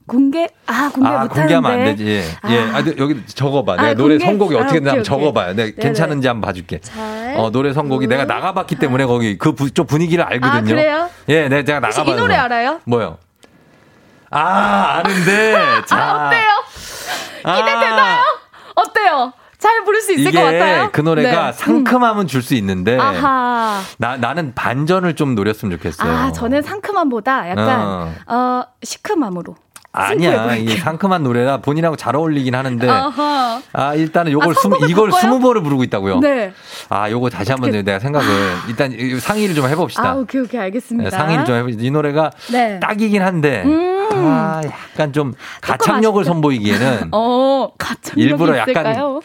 [0.08, 1.34] 공개 아 공개 아, 못하는데.
[1.42, 2.06] 공개하면 안 되지.
[2.08, 2.24] 예.
[2.50, 2.60] 예.
[2.72, 3.76] 아, 여기 적어봐.
[3.76, 4.26] 내가 아, 노래 공개?
[4.26, 5.48] 선곡이 아, 어떻게 되나 한번 적어봐요.
[5.54, 5.82] 내가 네네.
[5.82, 6.80] 괜찮은지 한번 봐줄게.
[6.80, 7.36] 잘.
[7.38, 10.58] 어, 노래 선곡이 내가 나가봤기 때문에 거기 그좀 분위기를 알거든요.
[10.60, 11.10] 아, 그래요?
[11.28, 12.16] 예, 네, 제가 나가봐요.
[12.16, 12.80] 이 노래 알아요?
[12.86, 13.18] 뭐요?
[14.30, 15.56] 아, 아는데.
[15.88, 15.98] 자.
[15.98, 16.50] 아, 어때요?
[17.44, 18.20] 아, 기대되나요?
[18.76, 19.34] 어때요?
[19.60, 20.89] 잘 부를 수 있을 것 같아요?
[20.91, 21.53] 그 노래가 네.
[21.53, 23.82] 상큼함은 줄 수 있는데 아하.
[23.97, 26.12] 나 나는 반전을 좀 노렸으면 좋겠어요.
[26.12, 28.14] 아, 저는 상큼함보다 약간, 어.
[28.28, 29.55] 어, 시큼함으로.
[29.93, 30.55] 아니야.
[30.58, 33.60] 이 상큼한 노래라 본인하고 잘 어울리긴 하는데 아하.
[33.74, 35.12] 아, 일단은 요걸 아, 스무, 이걸?
[35.12, 36.20] 스무 번을 부르고 있다고요.
[36.20, 36.53] 네.
[36.89, 38.28] 아, 요거 다시 한번 어떻게- 내가 생각을
[38.70, 40.12] 일단 이- 상의를 좀 해봅시다.
[40.12, 41.10] 아, 오케이, 오케이, 알겠습니다.
[41.10, 41.82] 네, 상의를 좀 해봅시다.
[41.84, 42.80] 이 노래가 네.
[42.80, 43.97] 딱이긴 한데 음.
[44.14, 46.34] 아, 약간 좀 가창력을 아쉽죠?
[46.34, 47.70] 선보이기에는 어,
[48.16, 49.20] 일부러 약간 있을까요?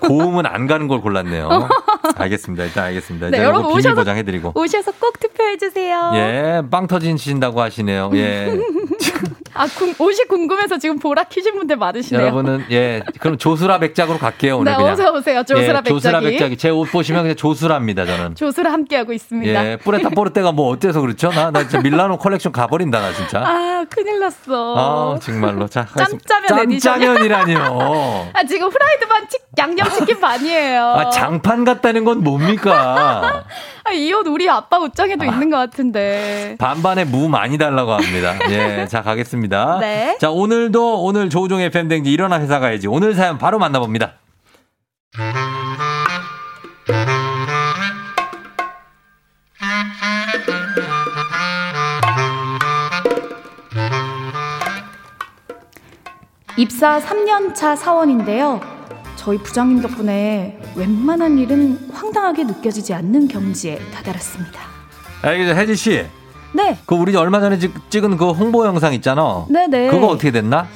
[0.00, 1.48] 고음은 안 가는 걸 골랐네요.
[2.16, 2.64] 알겠습니다.
[2.64, 3.30] 일단 알겠습니다.
[3.30, 4.52] 네, 여러분 비밀 오셔서- 보장해드리고.
[4.54, 6.10] 오셔서 꼭 투표해 주세요.
[6.14, 8.10] 예, 빵 터진 신다고 하시네요.
[8.14, 8.52] 예.
[9.54, 12.22] 아, 궁- 옷이 궁금해서 지금 보라 키신 분들 많으시네요.
[12.22, 14.92] 여러분은 예 그럼 조수라 백작으로 갈게요 오늘 네, 그냥.
[14.92, 15.42] 어서 오세요.
[15.44, 16.30] 조수라 예, 조수라 백작이.
[16.38, 18.34] 백작이 제 옷 보시면 그냥 조수라입니다 저는.
[18.34, 19.66] 조수를 함께 하고 있습니다.
[19.66, 21.30] 예, 프레타 포르테가 뭐 어때서 그렇죠?
[21.30, 23.40] 나, 나 진짜 밀라노 컬렉션 가버린다, 나 진짜.
[23.40, 25.14] 아, 큰일 났어.
[25.16, 25.68] 아, 정말로.
[25.68, 26.78] 자, 짬짜면.
[26.78, 28.30] 짬짜면이라니요.
[28.32, 30.82] 아, 지금 후라이드만 치, 양념 치킨 반이에요.
[30.82, 33.44] 아, 장판 같다는 건 뭡니까?
[33.84, 36.56] 아, 이 옷 우리 아빠 옷장에도 있는 것 같은데.
[36.58, 38.34] 반반에 무 많이 달라고 합니다.
[38.50, 39.78] 예, 자, 가겠습니다.
[39.80, 40.16] 네.
[40.20, 42.86] 자, 오늘도 오늘 조우종의 FM댕지 일어나 회사 가야지.
[42.86, 44.14] 오늘 사연 바로 만나봅니다.
[56.56, 58.60] 입사 3년 차 사원인데요.
[59.16, 64.60] 저희 부장님 덕분에 웬만한 일은 황당하게 느껴지지 않는 경지에 다다랐습니다.
[65.22, 66.04] 알겠죠, 혜지 씨.
[66.54, 66.76] 네.
[66.84, 69.46] 그 우리 얼마 전에 찍- 찍은 그 홍보 영상 있잖아.
[69.48, 69.88] 네네.
[69.88, 70.66] 그거 어떻게 됐나?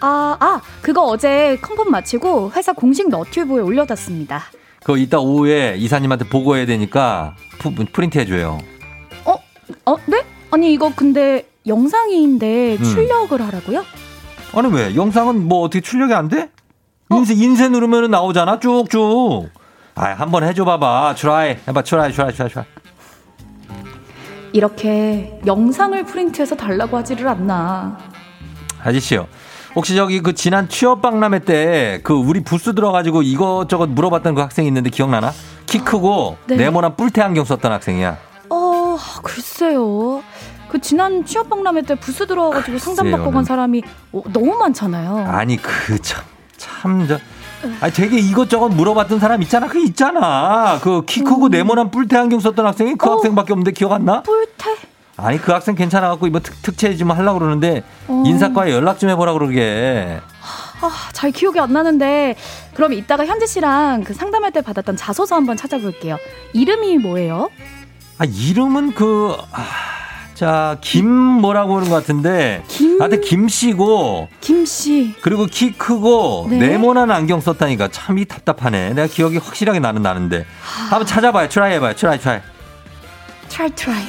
[0.00, 4.42] 아, 아, 그거 어제 컨펌 마치고 회사 공식 너튜브에 올려놨습니다.
[4.80, 8.58] 그거 이따 오후에 이사님한테 보고해야 되니까 푸, 프린트 해줘요.
[9.26, 9.34] 어,
[9.84, 10.24] 어, 네?
[10.50, 12.82] 아니, 이거 근데 영상인데 음.
[12.82, 13.84] 출력을 하라고요?
[14.54, 14.94] 아니 왜?
[14.96, 16.48] 영상은 뭐 어떻게 출력이 안 돼?
[17.10, 19.50] 인쇄 인쇄 누르면 나오잖아 쭉쭉.
[19.98, 21.14] 아 한번 해줘 봐봐.
[21.16, 22.64] try 해봐 try try try try.
[24.52, 27.98] 이렇게 영상을 프린트해서 달라고 하지를 않나.
[28.82, 29.26] 아저씨요.
[29.74, 34.68] 혹시 저기 그 지난 취업 박람회 때 그 우리 부스 들어가지고 이것저것 물어봤던 그 학생이
[34.68, 35.32] 있는데 기억나나?
[35.66, 36.56] 키 크고 네.
[36.56, 38.16] 네모난 뿔테 안경 썼던 학생이야.
[38.50, 40.22] 어, 글쎄요.
[40.68, 43.44] 그 지난 취업 박람회 때 부스 들어와가지고 상담받고 간.
[43.44, 43.82] 사람이
[44.12, 45.26] 어, 너무 많잖아요.
[45.28, 46.22] 아니 그 참
[46.56, 47.18] 참 저.
[47.80, 49.66] 아니 되게 이것저것 물어봤던 사람 있잖아.
[49.68, 50.78] 그 있잖아.
[50.82, 54.22] 그 키 크고 네모난 뿔테 안경 썼던 학생이 그 학생밖에 없는데 기억 안 나?
[54.22, 54.76] 뿔테?
[55.16, 58.22] 아니 그 학생 괜찮아 갖고 이번 특, 특채 좀 하려고 그러는데 어.
[58.24, 60.20] 인사과에 연락 좀 해보라 그러게.
[60.80, 62.36] 아, 잘 기억이 안 나는데
[62.74, 66.18] 그럼 이따가 현지 씨랑 그 상담할 때 받았던 자소서 한번 찾아볼게요.
[66.52, 67.50] 이름이 뭐예요?
[68.18, 69.64] 아 이름은 그 아,
[70.38, 72.62] 자, 김 뭐라고 하는 것 같은데.
[72.68, 73.00] 김.
[73.00, 74.28] 하여튼 김씨고.
[74.40, 75.12] 김씨.
[75.20, 76.58] 그리고 키 크고 네.
[76.58, 78.90] 네모난 안경 썼다니까 참이 답답하네.
[78.94, 80.46] 내가 기억이 확실하게 나는 나는데.
[80.90, 81.48] 한번 찾아봐요.
[81.48, 81.96] try 해봐요.
[81.96, 82.38] try try.
[83.48, 84.04] try try.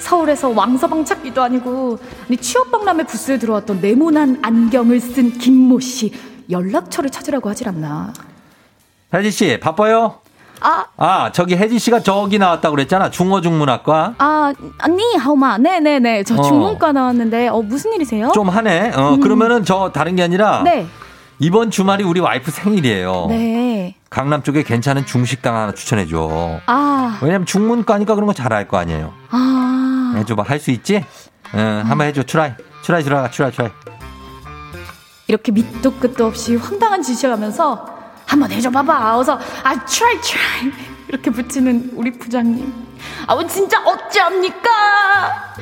[0.00, 1.98] 서울에서 왕서방 찾기도 아니고
[2.28, 6.12] 아니 취업 박람회 부스에 들어왔던 네모난 안경을 쓴 김모 씨
[6.50, 8.12] 연락처를 찾으라고 하질 않나.
[9.14, 10.20] 혜지 씨 바빠요?
[10.60, 13.10] 아, 아 저기 혜지 씨가 저기 나왔다고 그랬잖아.
[13.10, 14.14] 중어중문학과.
[14.18, 15.58] 아, 아니, 하오마.
[15.58, 16.24] 네네네.
[16.24, 16.42] 저 어.
[16.42, 18.30] 중문과 나왔는데, 어, 무슨 일이세요?
[18.32, 18.92] 좀 하네.
[18.94, 19.20] 어 음.
[19.20, 20.86] 그러면은 저 다른 게 아니라 네.
[21.38, 23.26] 이번 주말이 우리 와이프 생일이에요.
[23.28, 23.94] 네.
[24.08, 26.60] 강남 쪽에 괜찮은 중식당 하나 추천해 줘.
[26.66, 29.12] 아, 왜냐면 중문과니까 그런 거 잘 알 거 아니에요.
[29.30, 30.14] 아.
[30.16, 30.42] 해줘봐.
[30.44, 31.04] 할 수 있지?
[31.54, 32.22] 응, 한번 해줘.
[32.22, 32.52] try.
[32.82, 33.68] try, try, try, try.
[35.28, 37.84] 이렇게 밑도 끝도 없이 황당한 짓을 하면서,
[38.26, 39.18] 한번 해줘 봐봐.
[39.18, 40.72] 어서, 아, try, try.
[41.08, 42.72] 이렇게 붙이는 우리 부장님.
[43.26, 45.54] 아, 뭐 진짜 어찌합니까?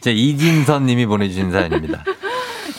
[0.00, 2.04] 제 이진선 님이 보내주신 사연입니다.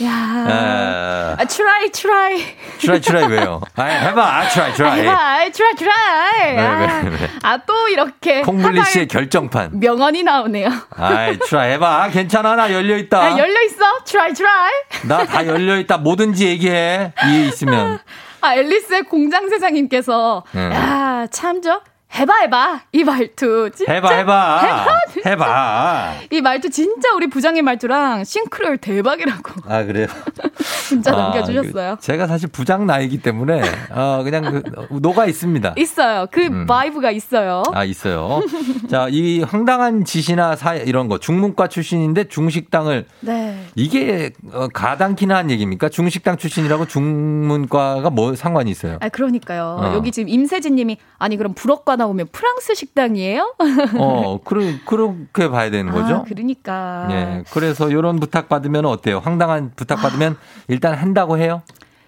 [0.01, 0.11] 야.
[0.11, 2.45] 아, 아, try, try.
[2.79, 3.59] try, try 왜요?
[3.75, 4.47] 아, 해봐.
[4.49, 5.07] try, try.
[5.07, 6.55] 아, try, try.
[6.55, 7.29] 왜, 아, 왜, 왜.
[7.43, 8.41] 아, 또 이렇게.
[8.41, 9.71] 콩블리 씨의 결정판.
[9.79, 10.69] 명언이 나오네요.
[10.95, 12.09] 아이, try 해봐.
[12.11, 12.55] 괜찮아.
[12.55, 13.19] 나 열려있다.
[13.21, 14.03] 아, 열려있어?
[14.05, 14.71] try, try.
[15.07, 15.97] 나 다 열려있다.
[15.97, 17.13] 뭐든지 얘기해.
[17.27, 17.99] 이해 있으면.
[18.41, 20.71] 아, 앨리스의 공장 세장님께서, 응.
[20.73, 21.81] 야, 참죠?
[22.11, 22.81] 해봐, 해봐.
[22.91, 23.69] 이 말투.
[23.73, 23.93] 진짜.
[23.93, 24.61] 해봐, 해봐.
[24.61, 24.99] 해봐.
[25.13, 25.29] 진짜.
[25.29, 26.13] 해봐.
[26.31, 30.07] 이 말투 진짜 우리 부장님 말투랑 싱크로율 대박이라고 아, 그래요?
[30.87, 31.97] 진짜 아, 남겨주셨어요.
[31.99, 35.75] 그 제가 사실 부장 나이기 때문에, 어, 그냥 그, 녹아 있습니다.
[35.77, 36.25] 있어요.
[36.31, 36.65] 그 음.
[36.65, 37.61] vibe가 있어요.
[37.73, 38.41] 아, 있어요.
[38.89, 43.65] 자, 이 황당한 짓이나 사, 이런 거, 중문과 출신인데 중식당을, 네.
[43.75, 45.89] 이게 어, 가당키나 한 얘기입니까?
[45.89, 48.97] 중식당 출신이라고 중문과가 뭐 상관이 있어요?
[48.99, 49.77] 아, 그러니까요.
[49.79, 49.93] 어.
[49.93, 53.53] 여기 지금 임세진 님이, 아니, 그럼 불어과 나오면 프랑스 식당이에요?
[53.97, 56.15] 어, 그러, 그렇게 봐야 되는 거죠?
[56.15, 57.07] 아, 그러니까.
[57.11, 57.43] 예.
[57.51, 59.19] 그래서 이런 부탁 받으면 어때요?
[59.19, 60.37] 황당한 부탁 받으면
[60.67, 61.61] 일단 한다고 해요?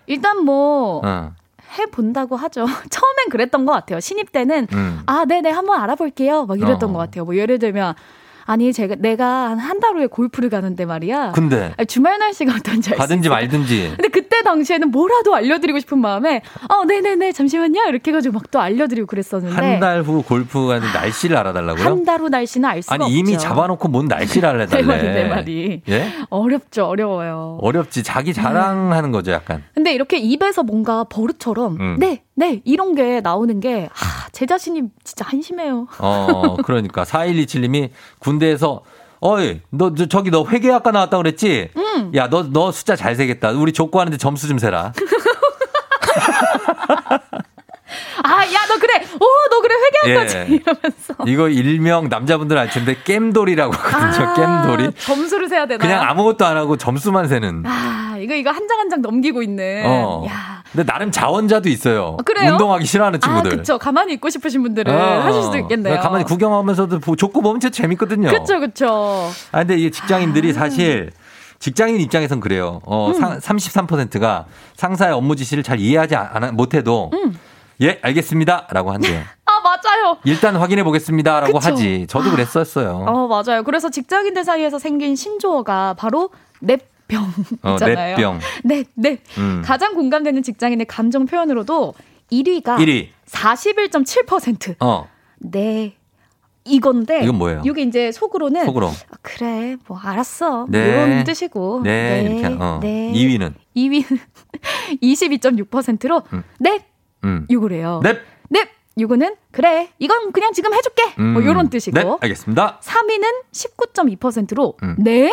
[0.07, 1.33] 일단 뭐, 어.
[1.77, 2.65] 해본다고 하죠.
[2.89, 3.99] 처음엔 그랬던 것 같아요.
[3.99, 5.01] 신입 때는, 음.
[5.05, 6.45] 아, 네네, 한번 알아볼게요.
[6.45, 6.93] 막 이랬던 어.
[6.93, 7.25] 것 같아요.
[7.25, 7.93] 뭐 예를 들면,
[8.51, 11.31] 아니, 제가, 내가 한한달 후에 골프를 가는데 말이야.
[11.31, 13.29] 근데 아니, 주말 날씨가 어떤지 가든지?
[13.29, 13.93] 말든지.
[13.95, 19.07] 근데 그때 당시에는 뭐라도 알려드리고 싶은 마음에 어 네네네 잠시만요 이렇게 해가지고 막 또 알려드리고
[19.07, 21.85] 그랬었는데 한 달 후 골프 가는 날씨를 알아달라고요?
[21.85, 23.15] 한 달 후 날씨는 알 수가 아니 없죠.
[23.15, 24.81] 이미 잡아놓고 뭔 날씨를 알려달래?
[24.83, 26.11] 내 말이 내 말이 예?
[26.29, 27.59] 어렵죠 어려워요.
[27.61, 28.03] 어렵지.
[28.03, 29.63] 자기 자랑하는 거죠, 약간.
[29.73, 31.95] 근데 이렇게 입에서 뭔가 버릇처럼 음.
[31.99, 35.85] 네, 네 이런 게 나오는 게 아, 제 자신이 진짜 한심해요.
[35.99, 38.81] 어, 그러니까 4127님이 군대에서
[39.19, 41.69] 어이, 너 저, 저기 너 회계학과 나왔다 그랬지?
[41.77, 42.11] 음.
[42.15, 43.51] 야, 너 너 숫자 잘 세겠다.
[43.51, 44.91] 우리 족구하는데 점수 좀 세라.
[48.23, 49.03] 아, 야, 너 그래.
[49.19, 49.75] 오, 너 그래.
[49.75, 50.37] 회개한 거지.
[50.37, 50.45] 예.
[50.55, 51.15] 이러면서.
[51.27, 54.25] 이거 일명 남자분들 알 텐데 겜돌이라고 하거든요.
[54.27, 54.91] 아, 겜돌이.
[54.97, 55.79] 점수를 세야 되나?
[55.79, 57.63] 그냥 아무것도 안 하고 점수만 세는.
[57.65, 59.83] 아, 이거, 이거 한 장 한 장 넘기고 있는.
[59.85, 60.25] 어.
[60.27, 60.63] 야.
[60.71, 62.03] 근데 나름 자원자도 있어요.
[62.03, 62.51] 어, 그래요?
[62.53, 63.53] 운동하기 싫어하는 친구들.
[63.53, 63.77] 아, 그쵸.
[63.77, 65.99] 가만히 있고 싶으신 분들은 어, 하실 수도 있겠네요.
[65.99, 68.29] 가만히 구경하면서도 보- 족구 보면 진짜 재밌거든요.
[68.29, 69.29] 그쵸, 그쵸.
[69.51, 71.11] 아, 근데 이게 직장인들이 사실
[71.59, 72.81] 직장인 입장에선 그래요.
[72.85, 73.13] 어, 음.
[73.13, 74.45] 상, 33%가
[74.77, 77.37] 상사의 업무 지시를 잘 이해하지 않, 못해도 음.
[77.81, 78.67] 예, 알겠습니다.
[78.71, 79.21] 라고 한대요.
[79.45, 80.17] 아, 맞아요.
[80.23, 81.39] 일단 확인해 보겠습니다.
[81.41, 81.67] 라고 그쵸.
[81.71, 82.05] 하지.
[82.07, 82.31] 저도 아.
[82.31, 83.05] 그랬었어요.
[83.07, 83.63] 어, 맞아요.
[83.63, 86.75] 그래서 직장인들 사이에서 생긴 신조어가 바로 어,
[87.11, 88.15] 랩병이잖아요.
[88.15, 88.39] 랩병.
[88.63, 89.17] 네, 네.
[89.37, 89.61] 음.
[89.65, 91.93] 가장 공감되는 직장인의 감정 표현으로도
[92.31, 93.09] 1위가 1위.
[93.27, 94.75] 41.7%.
[94.79, 95.07] 어,
[95.39, 95.95] 네.
[96.63, 97.63] 이건데 이건 뭐예요?
[97.65, 98.87] 이게 이제 속으로는 속으로.
[98.87, 100.89] 아, 그래 뭐 알았어 네.
[100.89, 102.55] 이런 뜻이고 네, 이렇게.
[102.59, 102.79] 어.
[102.81, 103.11] 네.
[103.13, 103.53] 2위는.
[103.75, 104.19] 2위는
[105.01, 106.43] 22.6%로 음.
[106.59, 106.85] 네
[107.23, 107.47] 음.
[107.49, 108.01] 요거래요.
[108.03, 108.17] 넵.
[108.49, 111.33] 네 요거는 그래 이건 그냥 지금 해줄게 음.
[111.33, 112.79] 뭐 요런 뜻이고 네, 알겠습니다.
[112.81, 114.95] 3위는 19.2%로 음.
[114.99, 115.31] 네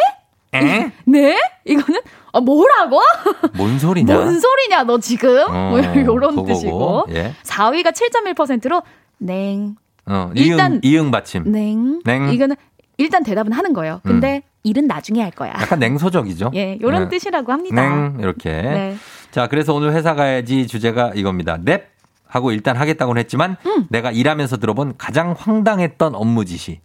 [0.55, 0.91] 에?
[1.07, 1.39] 네?
[1.65, 2.01] 이거는
[2.33, 3.01] 아 뭐라고?
[3.57, 4.15] 뭔 소리냐?
[4.15, 5.45] 뭔 소리냐 너 지금?
[5.49, 6.47] 어, 뭐 이런 그거고.
[6.47, 7.07] 뜻이고.
[7.11, 7.35] 예.
[7.43, 8.83] 4위가 7.1%로
[9.19, 9.77] 냉.
[10.07, 11.51] 어, 일단- 이응, 이응 받침.
[11.53, 12.01] 냉.
[12.05, 12.31] 냉.
[12.33, 12.57] 이거는
[12.97, 14.01] 일단 대답은 하는 거예요.
[14.05, 15.51] 근데 일은 나중에 할 거야.
[15.51, 16.51] 약간 냉소적이죠.
[16.57, 17.09] 예, 요런 네.
[17.11, 17.81] 뜻이라고 합니다.
[17.81, 18.51] 냉 이렇게.
[18.51, 18.97] 네.
[19.31, 21.59] 자, 그래서 오늘 회사 가야지 주제가 이겁니다.
[21.63, 21.85] 넵
[22.27, 23.87] 하고 일단 하겠다고는 했지만 음.
[23.91, 26.81] 내가 일하면서 들어본 가장 황당했던 업무 지시.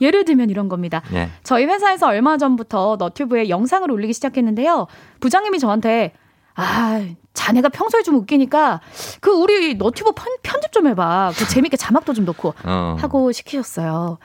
[0.00, 1.02] 예를 들면 이런 겁니다.
[1.12, 1.28] 예.
[1.42, 4.86] 저희 회사에서 얼마 전부터 너튜브에 영상을 올리기 시작했는데요.
[5.20, 6.12] 부장님이 저한테
[6.54, 7.00] 아,
[7.34, 8.80] 자네가 평소에 좀 웃기니까
[9.20, 11.32] 그 우리 너튜브 편, 편집 좀 해봐.
[11.36, 12.96] 그 재밌게 자막도 좀 넣고 어.
[12.98, 14.18] 하고 시키셨어요.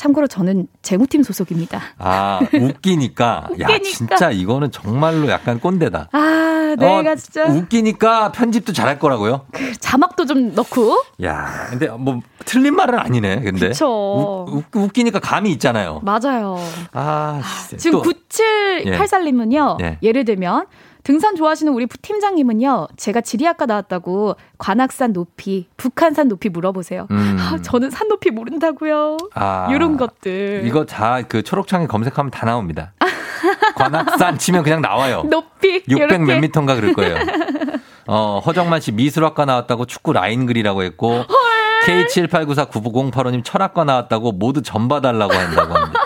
[0.00, 1.78] 참고로 저는 재무팀 소속입니다.
[1.98, 3.48] 아, 웃기니까.
[3.60, 3.82] 야, 웃기니까.
[3.82, 6.08] 진짜 이거는 정말로 약간 꼰대다.
[6.10, 9.44] 아, 내가 어, 진짜 웃기니까 편집도 잘할 거라고요?
[9.52, 13.40] 그 자막도 좀 넣고 야, 근데 뭐 틀린 말은 아니네.
[13.42, 14.46] 근데 그쵸.
[14.48, 16.00] 웃, 웃, 웃기니까 감이 있잖아요.
[16.02, 16.56] 맞아요.
[16.92, 17.76] 아, 진짜.
[17.76, 19.82] 지금 또 9784님은요.
[19.82, 19.98] 예.
[20.02, 20.64] 예를 들면
[21.02, 22.88] 등산 좋아하시는 우리 팀장님은요.
[22.96, 27.06] 제가 지리학과 나왔다고 관악산 높이, 북한산 높이 물어보세요.
[27.10, 27.36] 음.
[27.40, 29.16] 아, 저는 산 높이 모른다고요.
[29.34, 30.62] 아, 이런 것들.
[30.66, 32.92] 이거 다 그 초록창에 검색하면 다 나옵니다.
[33.76, 35.22] 관악산 치면 그냥 나와요.
[35.30, 36.18] 높이 600 이렇게.
[36.18, 37.16] 몇 미터인가 그럴 거예요.
[38.06, 41.24] 어, 허정만 씨 미술학과 나왔다고 축구 라인 그리라고 했고
[41.86, 45.99] K78949508호님 철학과 나왔다고 모두 점 봐달라고 한다고 합니다.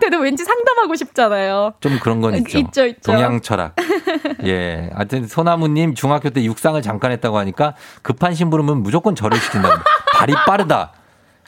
[0.00, 1.74] 철학과한테는 왠지 상담하고 싶잖아요.
[1.80, 2.58] 좀 그런 건 있죠.
[2.58, 3.12] 있죠, 있죠.
[3.12, 3.76] 동양 철학.
[4.44, 4.90] 예.
[4.94, 9.80] 하여튼 소나무님 중학교 때 육상을 잠깐 했다고 하니까 급한 심부름은 무조건 절을 시킨다고.
[10.14, 10.92] 발이 빠르다.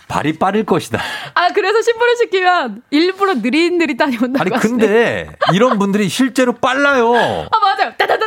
[0.08, 1.00] 발이 빠를 것이다.
[1.34, 4.60] 아, 그래서 신부를 시키면 일부러 느릿느릿 다녀온다고 아니.
[4.60, 7.14] 근데 이런 분들이 실제로 빨라요.
[7.14, 7.92] 아, 맞아요.
[7.98, 8.21] 하면서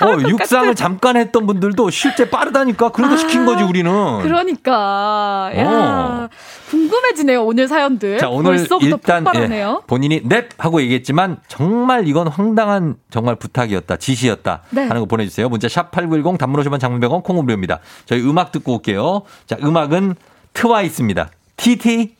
[0.00, 2.90] 어, 육상을 잠깐 했던 분들도 실제 빠르다니까.
[2.90, 3.90] 그러니까 시킨 거지 우리는.
[4.22, 6.28] 그러니까 야 어.
[6.70, 8.18] 궁금해지네요 오늘 사연들.
[8.18, 9.24] 자, 오늘 일단.
[9.34, 13.96] 예, 본인이 넵 하고 얘기했지만 정말 이건 황당한 정말 부탁이었다.
[13.96, 14.62] 지시였다.
[14.70, 14.82] 네.
[14.82, 15.48] 하는 거 보내 주세요.
[15.48, 17.80] 문자 샵8910 단문 50원 장문 100원 콩 무료입니다.
[18.06, 19.22] 저희 음악 듣고 올게요.
[19.46, 20.14] 자, 음악은
[20.54, 21.30] 트와이스입니다.
[21.56, 22.14] TT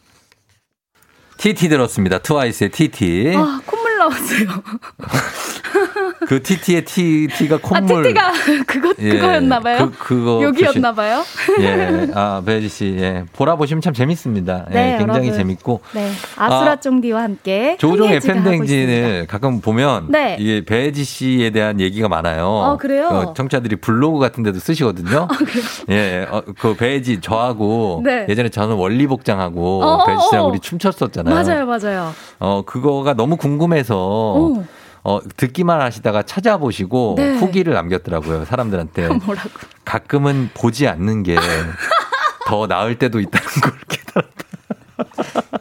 [1.38, 2.18] TT 들었습니다.
[2.18, 3.34] 트와이스의 TT.
[3.36, 3.60] 아
[4.00, 4.48] 나왔어요.
[6.26, 8.32] 그 TT의 TT가 아 콧물 TT가
[8.66, 9.90] 그거 예, 그거였나봐요.
[9.90, 11.24] 그, 그거 여기였나봐요.
[11.60, 12.08] 예.
[12.14, 12.96] 아, 배지 씨.
[12.98, 13.24] 예.
[13.32, 14.66] 보라 보시면 참 재밌습니다.
[14.70, 15.32] 예, 네, 굉장히 여러분.
[15.34, 18.10] 재밌고 네 아수라 아, 쫑디와 함께 조종.
[18.10, 20.36] FM댕진을 가끔 보면 네.
[20.38, 22.46] 이게 배지 씨에 대한 얘기가 많아요.
[22.46, 23.06] 어, 그래요?
[23.08, 25.28] 어, 청취자들이 블로그 같은 데도 쓰시거든요.
[25.90, 28.26] 예, 어, 그 배지 저하고 네.
[28.28, 30.50] 예전에 저는 원리복장하고 어, 배지 씨랑 어, 어.
[30.50, 31.34] 우리 춤췄었잖아요.
[31.34, 32.12] 맞아요 맞아요.
[32.38, 34.64] 어, 그거가 너무 궁금해서 오.
[35.02, 37.36] 어, 듣기만 하시다가 찾아보시고 네.
[37.38, 38.44] 후기를 남겼더라고요.
[38.44, 39.08] 사람들한테.
[39.08, 39.50] 뭐라고?
[39.84, 41.36] 가끔은 보지 않는 게
[42.46, 44.30] 더 나을 때도 있다는 걸 깨달았다.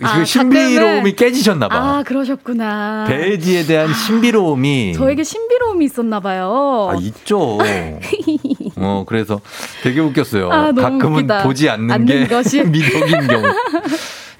[0.00, 1.76] 아, 그 신비로움이 가끔은- 깨지셨나 봐.
[1.98, 3.04] 아 그러셨구나.
[3.08, 6.88] 배지에 대한 신비로움이 저에게 신비로움이 있었나 봐요.
[6.92, 7.58] 아, 있죠.
[8.76, 9.40] 어, 그래서
[9.82, 10.50] 되게 웃겼어요.
[10.52, 11.42] 아, 가끔은 웃기다.
[11.42, 12.62] 보지 않는, 않는 게 것이.
[12.62, 13.42] 미덕인 경우.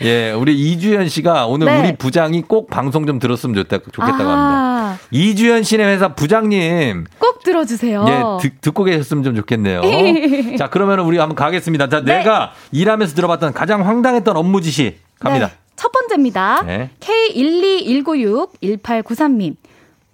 [0.02, 1.80] 예, 우리 이주연 씨가 오늘 네.
[1.80, 4.30] 우리 부장이 꼭 방송 좀 들었으면 좋겠다, 좋겠다고 합니다.
[4.30, 8.04] 아, 이주연 씨네 회사 부장님, 꼭 들어주세요.
[8.08, 9.80] 예, 듣, 듣고 계셨으면 좀 좋겠네요.
[10.58, 11.88] 자, 그러면 우리 한번 가겠습니다.
[11.88, 12.18] 자, 네.
[12.18, 15.48] 내가 일하면서 들어봤던 가장 황당했던 업무 지시 갑니다.
[15.48, 16.62] 네, 첫 번째입니다.
[16.64, 16.90] 네.
[17.00, 19.56] K121961893님.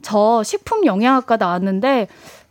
[0.03, 2.09] 저 식품 영양학과 나왔는데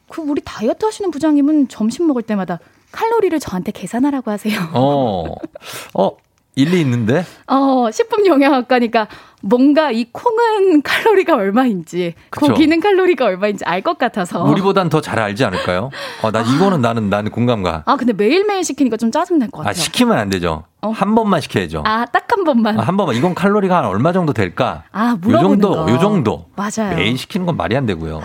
[0.10, 2.60] 그 우리 다이어트 하시는 부장님은 점심 먹을 때마다
[2.92, 4.60] 칼로리를 저한테 계산하라고 하세요.
[4.74, 5.26] 어,
[5.96, 6.12] 어,
[6.56, 7.26] 일리 있는데?
[7.48, 9.08] 어, 식품 영양학과니까
[9.42, 12.48] 뭔가 이 콩은 칼로리가 얼마인지, 그쵸.
[12.48, 14.44] 고기는 칼로리가 얼마인지 알 것 같아서.
[14.44, 15.90] 우리보단 더 잘 알지 않을까요?
[16.22, 17.84] 어, 나 이거는 나는, 나는 공감가.
[17.86, 19.72] 아, 근데 매일매일 시키니까 좀 짜증날 것 같아요.
[19.72, 20.64] 아, 시키면 안 되죠.
[20.82, 21.84] 한 번만 시켜야죠.
[21.86, 22.80] 아, 딱 한 번만.
[22.80, 23.16] 아, 한 번만.
[23.16, 24.84] 이건 칼로리가 한 얼마 정도 될까?
[24.92, 25.92] 아, 요 물어보는 정도, 거.
[25.92, 26.46] 요 정도.
[26.56, 26.96] 맞아요.
[26.96, 28.22] 매일 시키는 건 말이 안 되고요.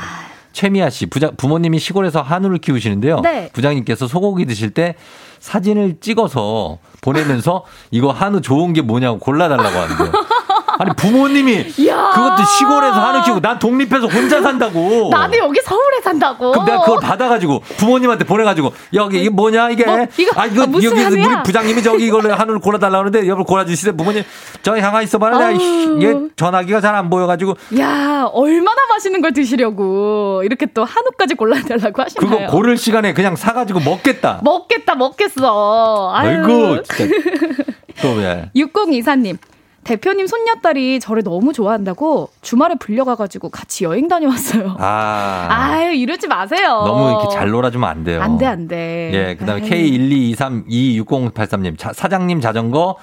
[0.53, 3.21] 최미아 씨, 부자, 부모님이 시골에서 한우를 키우시는데요.
[3.21, 3.51] 네.
[3.53, 4.95] 부장님께서 소고기 드실 때
[5.41, 10.13] 사진을 찍어서 보내면서 이거 한우 좋은 게 뭐냐고 골라달라고 하는데요.
[10.79, 12.11] 아니 부모님이 이야.
[12.15, 15.09] 그것도 시골에서 한우 키우고 난 독립해서 혼자 산다고.
[15.11, 16.53] 나도 여기 서울에 산다고.
[16.53, 20.67] 그럼 내가 그걸 받아가지고 부모님한테 보내가지고 여기 이게 뭐냐 이게 뭐, 이거, 아 이거 아,
[20.83, 21.27] 여기 한우야?
[21.27, 24.23] 우리 부장님이 저기 이걸로 한우를 골라달라 그러는데 여보 골라주시세요 부모님
[24.63, 25.51] 저기 향아 있어봐라.
[25.51, 32.31] 이게 전화기가 잘 안 보여가지고 야, 얼마나 맛있는 걸 드시려고 이렇게 또 한우까지 골라달라고 하시나요?
[32.31, 34.41] 그거 고를 시간에 그냥 사가지고 먹겠다.
[34.43, 36.11] 먹겠다, 먹겠어.
[36.15, 37.15] 아이고 진짜
[38.03, 38.51] 또 왜?
[38.57, 39.37] 6024님.
[39.89, 44.77] 대표님 손녀딸이 저를 너무 좋아한다고 주말에 불려가가지고 같이 여행 다녀왔어요.
[44.79, 46.83] 아 아유, 이러지 마세요.
[46.87, 48.21] 너무 이렇게 잘 놀아주면 안 돼요.
[48.21, 49.11] 안 돼, 안 돼.
[49.15, 49.71] 예, 그 다음에 아유.
[49.71, 52.97] K122326083님, 사장님 자전거,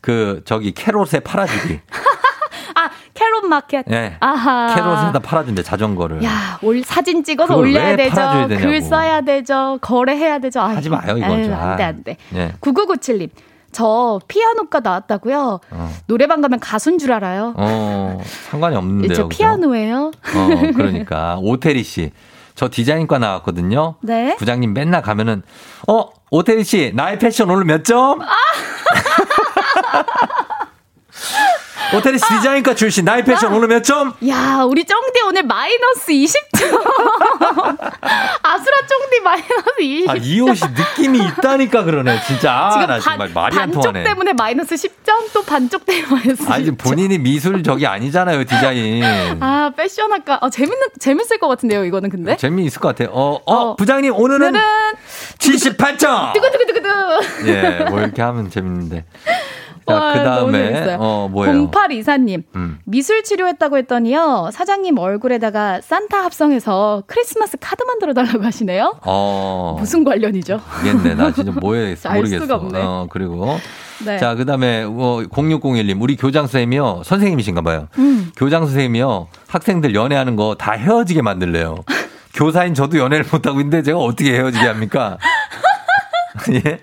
[0.00, 1.78] 그, 저기, 캐롯에 팔아주기.
[2.74, 3.84] 아, 캐롯 마켓.
[3.92, 4.16] 예.
[4.18, 4.74] 아하.
[4.74, 6.24] 캐롯에다 팔아준대, 자전거를.
[6.24, 8.48] 야, 올 사진 찍어서 올려야 왜 되죠.
[8.48, 9.78] 글 써야 되죠.
[9.80, 10.60] 거래해야 되죠.
[10.60, 11.54] 아유, 하지 마요, 이건 아유, 좀.
[11.54, 12.16] 안 돼, 안 돼.
[12.34, 12.52] 예.
[12.60, 13.30] 9997님.
[13.72, 15.60] 저 피아노과 나왔다고요.
[15.70, 17.54] 어, 노래방 가면 가수인 줄 알아요.
[17.56, 18.20] 어,
[18.50, 19.14] 상관이 없는데요.
[19.14, 19.28] 저?
[19.28, 20.12] 피아노예요.
[20.34, 21.38] 어, 그러니까.
[21.40, 22.12] 오태리 씨.
[22.54, 23.94] 저 디자인과 나왔거든요.
[24.02, 24.36] 네.
[24.36, 25.42] 부장님 맨날 가면은,
[25.88, 28.20] 어, 오태리 씨, 나의 패션 오늘 몇 점?
[28.20, 28.26] 아!
[31.94, 34.14] 오태리 씨 디자인과 출신, 나의 패션 오늘 몇 점?
[34.26, 36.62] 야, 우리 쫑디 오늘 마이너스 20점.
[38.42, 40.08] 아수라 쫑디 마이너스 20점.
[40.08, 42.52] 아, 이 옷이 느낌이 있다니까 그러네, 진짜.
[42.52, 44.04] 아, 지금 나 정말 말이 안 반쪽 통하네.
[44.04, 46.50] 때문에 마이너스 10점, 또 반쪽 때문에 마이너스 10점.
[46.50, 49.02] 아니, 지금 본인이 미술 저기 아니잖아요, 디자인.
[49.42, 50.38] 아, 패션학과.
[50.40, 52.36] 어, 재밌는, 재밌을 것 같은데요, 이거는 근데?
[52.36, 53.10] 재미있을 것 같아요.
[53.12, 54.60] 어, 어, 부장님, 오늘은 오늘은
[55.38, 56.32] 78점!
[56.32, 57.48] 두구두구두구두.
[57.48, 59.04] 예, 뭐 이렇게 하면 재밌는데.
[59.92, 60.96] 자, 와, 그 너무 다음에, 재밌어요.
[61.00, 61.70] 어, 뭐예요?
[61.70, 62.42] 0824님.
[62.56, 62.78] 음.
[62.84, 64.50] 미술 치료했다고 했더니요.
[64.52, 68.96] 사장님 얼굴에다가 산타 합성해서 크리스마스 카드 만들어 달라고 하시네요.
[69.02, 69.76] 어.
[69.78, 70.60] 무슨 관련이죠?
[70.84, 71.14] 모르겠네.
[71.14, 71.74] 나 진짜 뭐.
[71.74, 72.40] 알 모르겠어.
[72.40, 72.78] 수가 없네.
[72.82, 73.58] 어, 그리고.
[74.04, 74.18] 네.
[74.18, 76.00] 자, 그 다음에, 어, 0601님.
[76.02, 77.02] 우리 교장 선생님이요.
[77.04, 77.88] 선생님이신가 봐요.
[77.98, 78.32] 음.
[78.36, 79.28] 교장 선생님이요.
[79.48, 81.76] 학생들 연애하는 거 다 헤어지게 만들래요.
[82.34, 85.18] 교사인 저도 연애를 못 하고 있는데 제가 어떻게 헤어지게 합니까?
[86.66, 86.78] 예?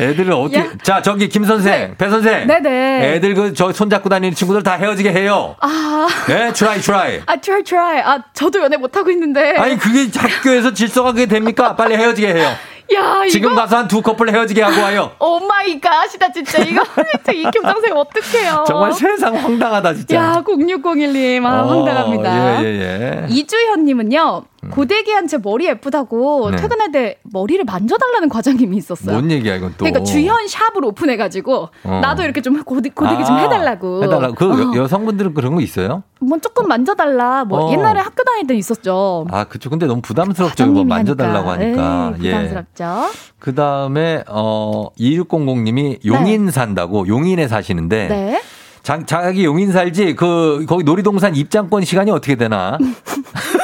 [0.00, 0.66] 애들을 어떻게, 야.
[0.82, 2.46] 자, 저기 김 선생, 배 선생.
[2.46, 3.14] 네네.
[3.16, 5.56] 애들 그, 저 손잡고 다니는 친구들 다 헤어지게 해요.
[5.60, 6.06] 아.
[6.30, 7.20] 예, try, try.
[7.26, 8.00] 아, try, try.
[8.00, 9.56] 아, 저도 연애 못하고 있는데.
[9.56, 11.74] 아니, 그게 학교에서 질서가 그게 됩니까?
[11.76, 12.52] 빨리 헤어지게 해요.
[12.94, 13.28] 야, 이거.
[13.28, 15.10] 지금 가서 한 두 커플 헤어지게 하고 와요.
[15.18, 16.58] oh my god이다, 진짜.
[16.62, 18.64] 이거 진짜 이 교장선생 어떡해요.
[18.68, 20.16] 정말 세상 황당하다, 진짜.
[20.16, 21.44] 야, 0601님.
[21.44, 22.62] 아, 어, 황당합니다.
[22.62, 22.80] 예, 예,
[23.22, 23.26] 예.
[23.28, 26.56] 이주현 님은요, 고데기한 제 머리 예쁘다고 네.
[26.56, 29.16] 퇴근할 때 머리를 만져달라는 과장님이 있었어요.
[29.16, 29.84] 뭔 얘기야, 이건 또.
[29.84, 31.98] 그러니까 주현 샵을 오픈해가지고 어.
[32.02, 34.04] 나도 이렇게 좀 고데, 고데기 좀 아, 해달라고.
[34.04, 34.34] 해달라고.
[34.34, 34.74] 그 어.
[34.74, 36.02] 여, 여성분들은 그런 거 있어요?
[36.20, 37.44] 뭐 조금 만져달라.
[37.44, 37.72] 뭐 어.
[37.72, 39.26] 옛날에 학교 다닐 때 있었죠.
[39.30, 39.70] 아, 그쵸.
[39.70, 40.66] 근데 너무 부담스럽죠.
[40.66, 42.14] 뭐 만져달라고 하니까.
[42.16, 43.10] 에이, 부담스럽죠.
[43.38, 48.08] 그 다음에, 어, 2600님이 용인 산다고, 용인에 사시는데.
[48.08, 48.42] 네.
[48.82, 52.78] 자, 자기 용인 살지, 그, 거기 놀이동산 입장권 시간이 어떻게 되나?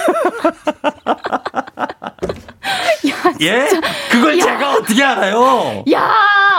[3.41, 3.69] 예?
[4.11, 4.45] 그걸 야.
[4.45, 5.83] 제가 어떻게 알아요?
[5.93, 6.13] 야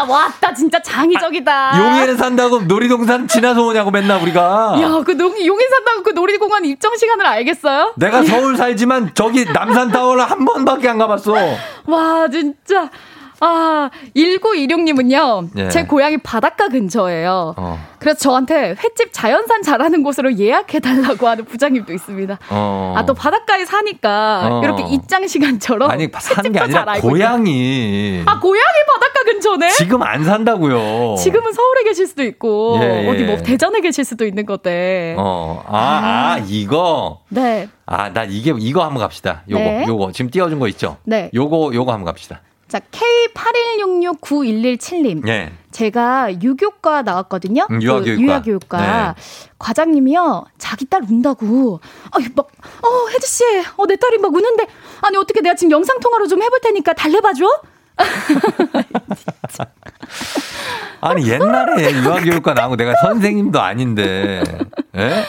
[0.08, 1.74] 왔다 진짜 장의적이다.
[1.78, 4.78] 용인에 산다고 놀이동산 지나서 오냐고 맨날 우리가.
[4.82, 7.94] 야, 그 농, 용인 산다고 그 놀이공원 입장 시간을 알겠어요?
[7.96, 11.34] 내가 서울 살지만 저기 남산 타워를 한 번밖에 안 가봤어.
[11.86, 12.90] 와, 진짜.
[13.46, 15.68] 아, 1926님은요, 예.
[15.70, 17.56] 제 고향이 바닷가 근처예요.
[17.58, 17.78] 어.
[18.00, 22.40] 그래서 저한테 횟집 자연산 잘하는 곳으로 예약해달라고 하는 부장님도 있습니다.
[22.50, 22.94] 어.
[22.96, 24.62] 아, 또 바닷가에 사니까, 어.
[24.64, 25.92] 이렇게 입장 시간처럼.
[25.92, 27.08] 아니 사는 게 아니라 알고 있다.
[27.10, 29.70] 고향이 아, 고향이 바닷가 근처네?
[29.72, 31.16] 지금 안 산다고요.
[31.18, 33.10] 지금은 서울에 계실 수도 있고, 예, 예.
[33.10, 35.16] 어디 뭐 대전에 계실 수도 있는 건데.
[35.18, 37.20] 어, 아, 아, 이거.
[37.28, 37.68] 네.
[37.86, 39.44] 아, 나 이게 이거 한번 갑시다.
[39.50, 39.86] 요거, 네.
[39.86, 40.96] 요거 지금 띄워준 거 있죠?
[41.04, 41.30] 네.
[41.34, 42.40] 요거, 요거 한번 갑시다.
[42.74, 45.28] 자, K81669117님.
[45.28, 45.52] 예.
[45.70, 47.68] 제가 유교과 나왔거든요.
[47.70, 48.16] 음, 유아교육과.
[48.16, 48.78] 그 유아교육과.
[48.78, 49.14] 네.
[49.60, 51.80] 과장님이요, 자기 딸 운다고.
[52.10, 53.44] 아, 막, 어, 혜지씨,
[53.78, 54.66] 어, 내 딸이 막 우는데.
[55.02, 57.46] 아니, 어떻게 내가 지금 영상통화로 좀 해볼 테니까 달래봐줘?
[61.00, 64.42] 아니 옛날에 유아교육과 나오고 내가 선생님도 아닌데.
[64.96, 65.24] 예?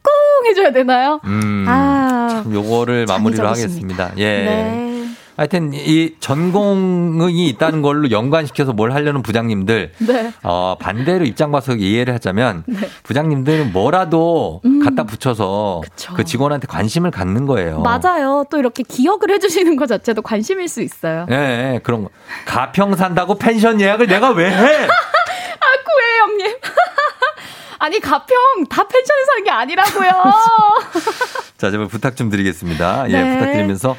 [0.00, 1.20] 꼭 해줘야 되나요?
[1.24, 1.64] 음.
[1.66, 2.28] 아.
[2.30, 3.48] 참 요거를 마무리로.
[3.48, 4.12] 하겠습니다.
[4.18, 4.44] 예.
[4.44, 4.99] 네.
[5.40, 10.34] 하여튼 이 전공이 있다는 걸로 연관시켜서 뭘 하려는 부장님들 네.
[10.42, 12.76] 어, 반대로 입장 봐서 이해를 하자면 네.
[13.04, 14.84] 부장님들은 뭐라도 음.
[14.84, 15.80] 갖다 붙여서
[16.14, 17.80] 그 직원한테 관심을 갖는 거예요.
[17.80, 18.44] 맞아요.
[18.50, 21.24] 또 이렇게 기억을 해주시는 것 자체도 관심일 수 있어요.
[21.30, 21.34] 예,
[21.76, 22.10] 예, 그런 거.
[22.44, 24.52] 가평 산다고 펜션 예약을 내가 왜 해?
[24.60, 26.58] 아, 구해, 형님.
[27.78, 28.36] 아니, 가평
[28.68, 30.10] 다 펜션에 사는 게 아니라고요.
[31.56, 33.08] 자, 제발 부탁 좀 드리겠습니다.
[33.08, 33.38] 예, 네.
[33.38, 33.96] 부탁드리면서.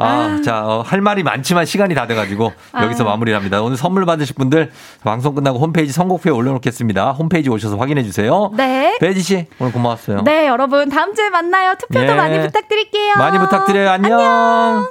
[0.00, 0.42] 아, 아.
[0.42, 2.84] 자, 어, 할 말이 많지만 시간이 다 돼가지고 아.
[2.84, 3.62] 여기서 마무리를 합니다.
[3.62, 4.70] 오늘 선물 받으실 분들
[5.02, 7.12] 방송 끝나고 홈페이지 선곡표에 올려놓겠습니다.
[7.12, 8.50] 홈페이지 오셔서 확인해 주세요.
[8.56, 8.96] 네.
[9.00, 10.22] 배지 씨, 오늘 고마웠어요.
[10.22, 10.88] 네, 여러분.
[10.88, 11.74] 다음 주에 만나요.
[11.78, 12.14] 투표도 예.
[12.14, 13.14] 많이 부탁드릴게요.
[13.16, 13.90] 많이 부탁드려요.
[13.90, 14.88] 안녕.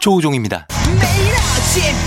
[0.00, 0.68] 조우종입니다.
[1.00, 2.05] 매일 아침 7시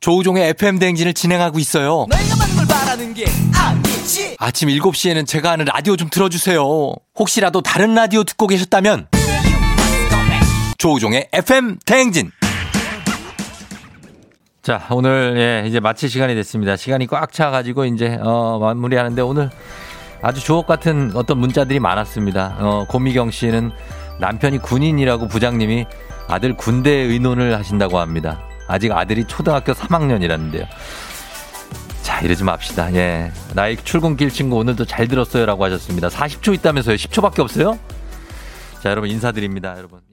[0.00, 2.06] 조우종의 FM 대행진을 진행하고 있어요.
[2.08, 3.24] 너희가 만걸 바라는 게
[3.54, 6.62] 아니지 아침 7시에는 제가 하는 라디오 좀 틀어주세요.
[7.18, 9.08] 혹시라도 다른 라디오 듣고 계셨다면
[10.78, 12.30] 조우종의 FM 대행진.
[14.62, 16.76] 자, 오늘 예, 이제 마칠 시간이 됐습니다.
[16.76, 19.50] 시간이 꽉 차 가지고 이제 어, 마무리하는데 오늘
[20.20, 22.56] 아주 주옥 같은 어떤 문자들이 많았습니다.
[22.58, 23.70] 어, 고미경 씨는
[24.20, 25.86] 남편이 군인이라고 부장님이
[26.28, 28.40] 아들 군대 의논을 하신다고 합니다.
[28.68, 30.66] 아직 아들이 초등학교 3학년이라는데요.
[32.02, 32.94] 자, 이러지 맙시다.
[32.94, 33.32] 예.
[33.54, 35.46] 나의 출근길 친구 오늘도 잘 들었어요.
[35.46, 36.08] 라고 하셨습니다.
[36.08, 36.96] 40초 있다면서요.
[36.96, 37.78] 10초밖에 없어요?
[38.82, 39.76] 자, 여러분 인사드립니다.
[39.76, 40.07] 여러분.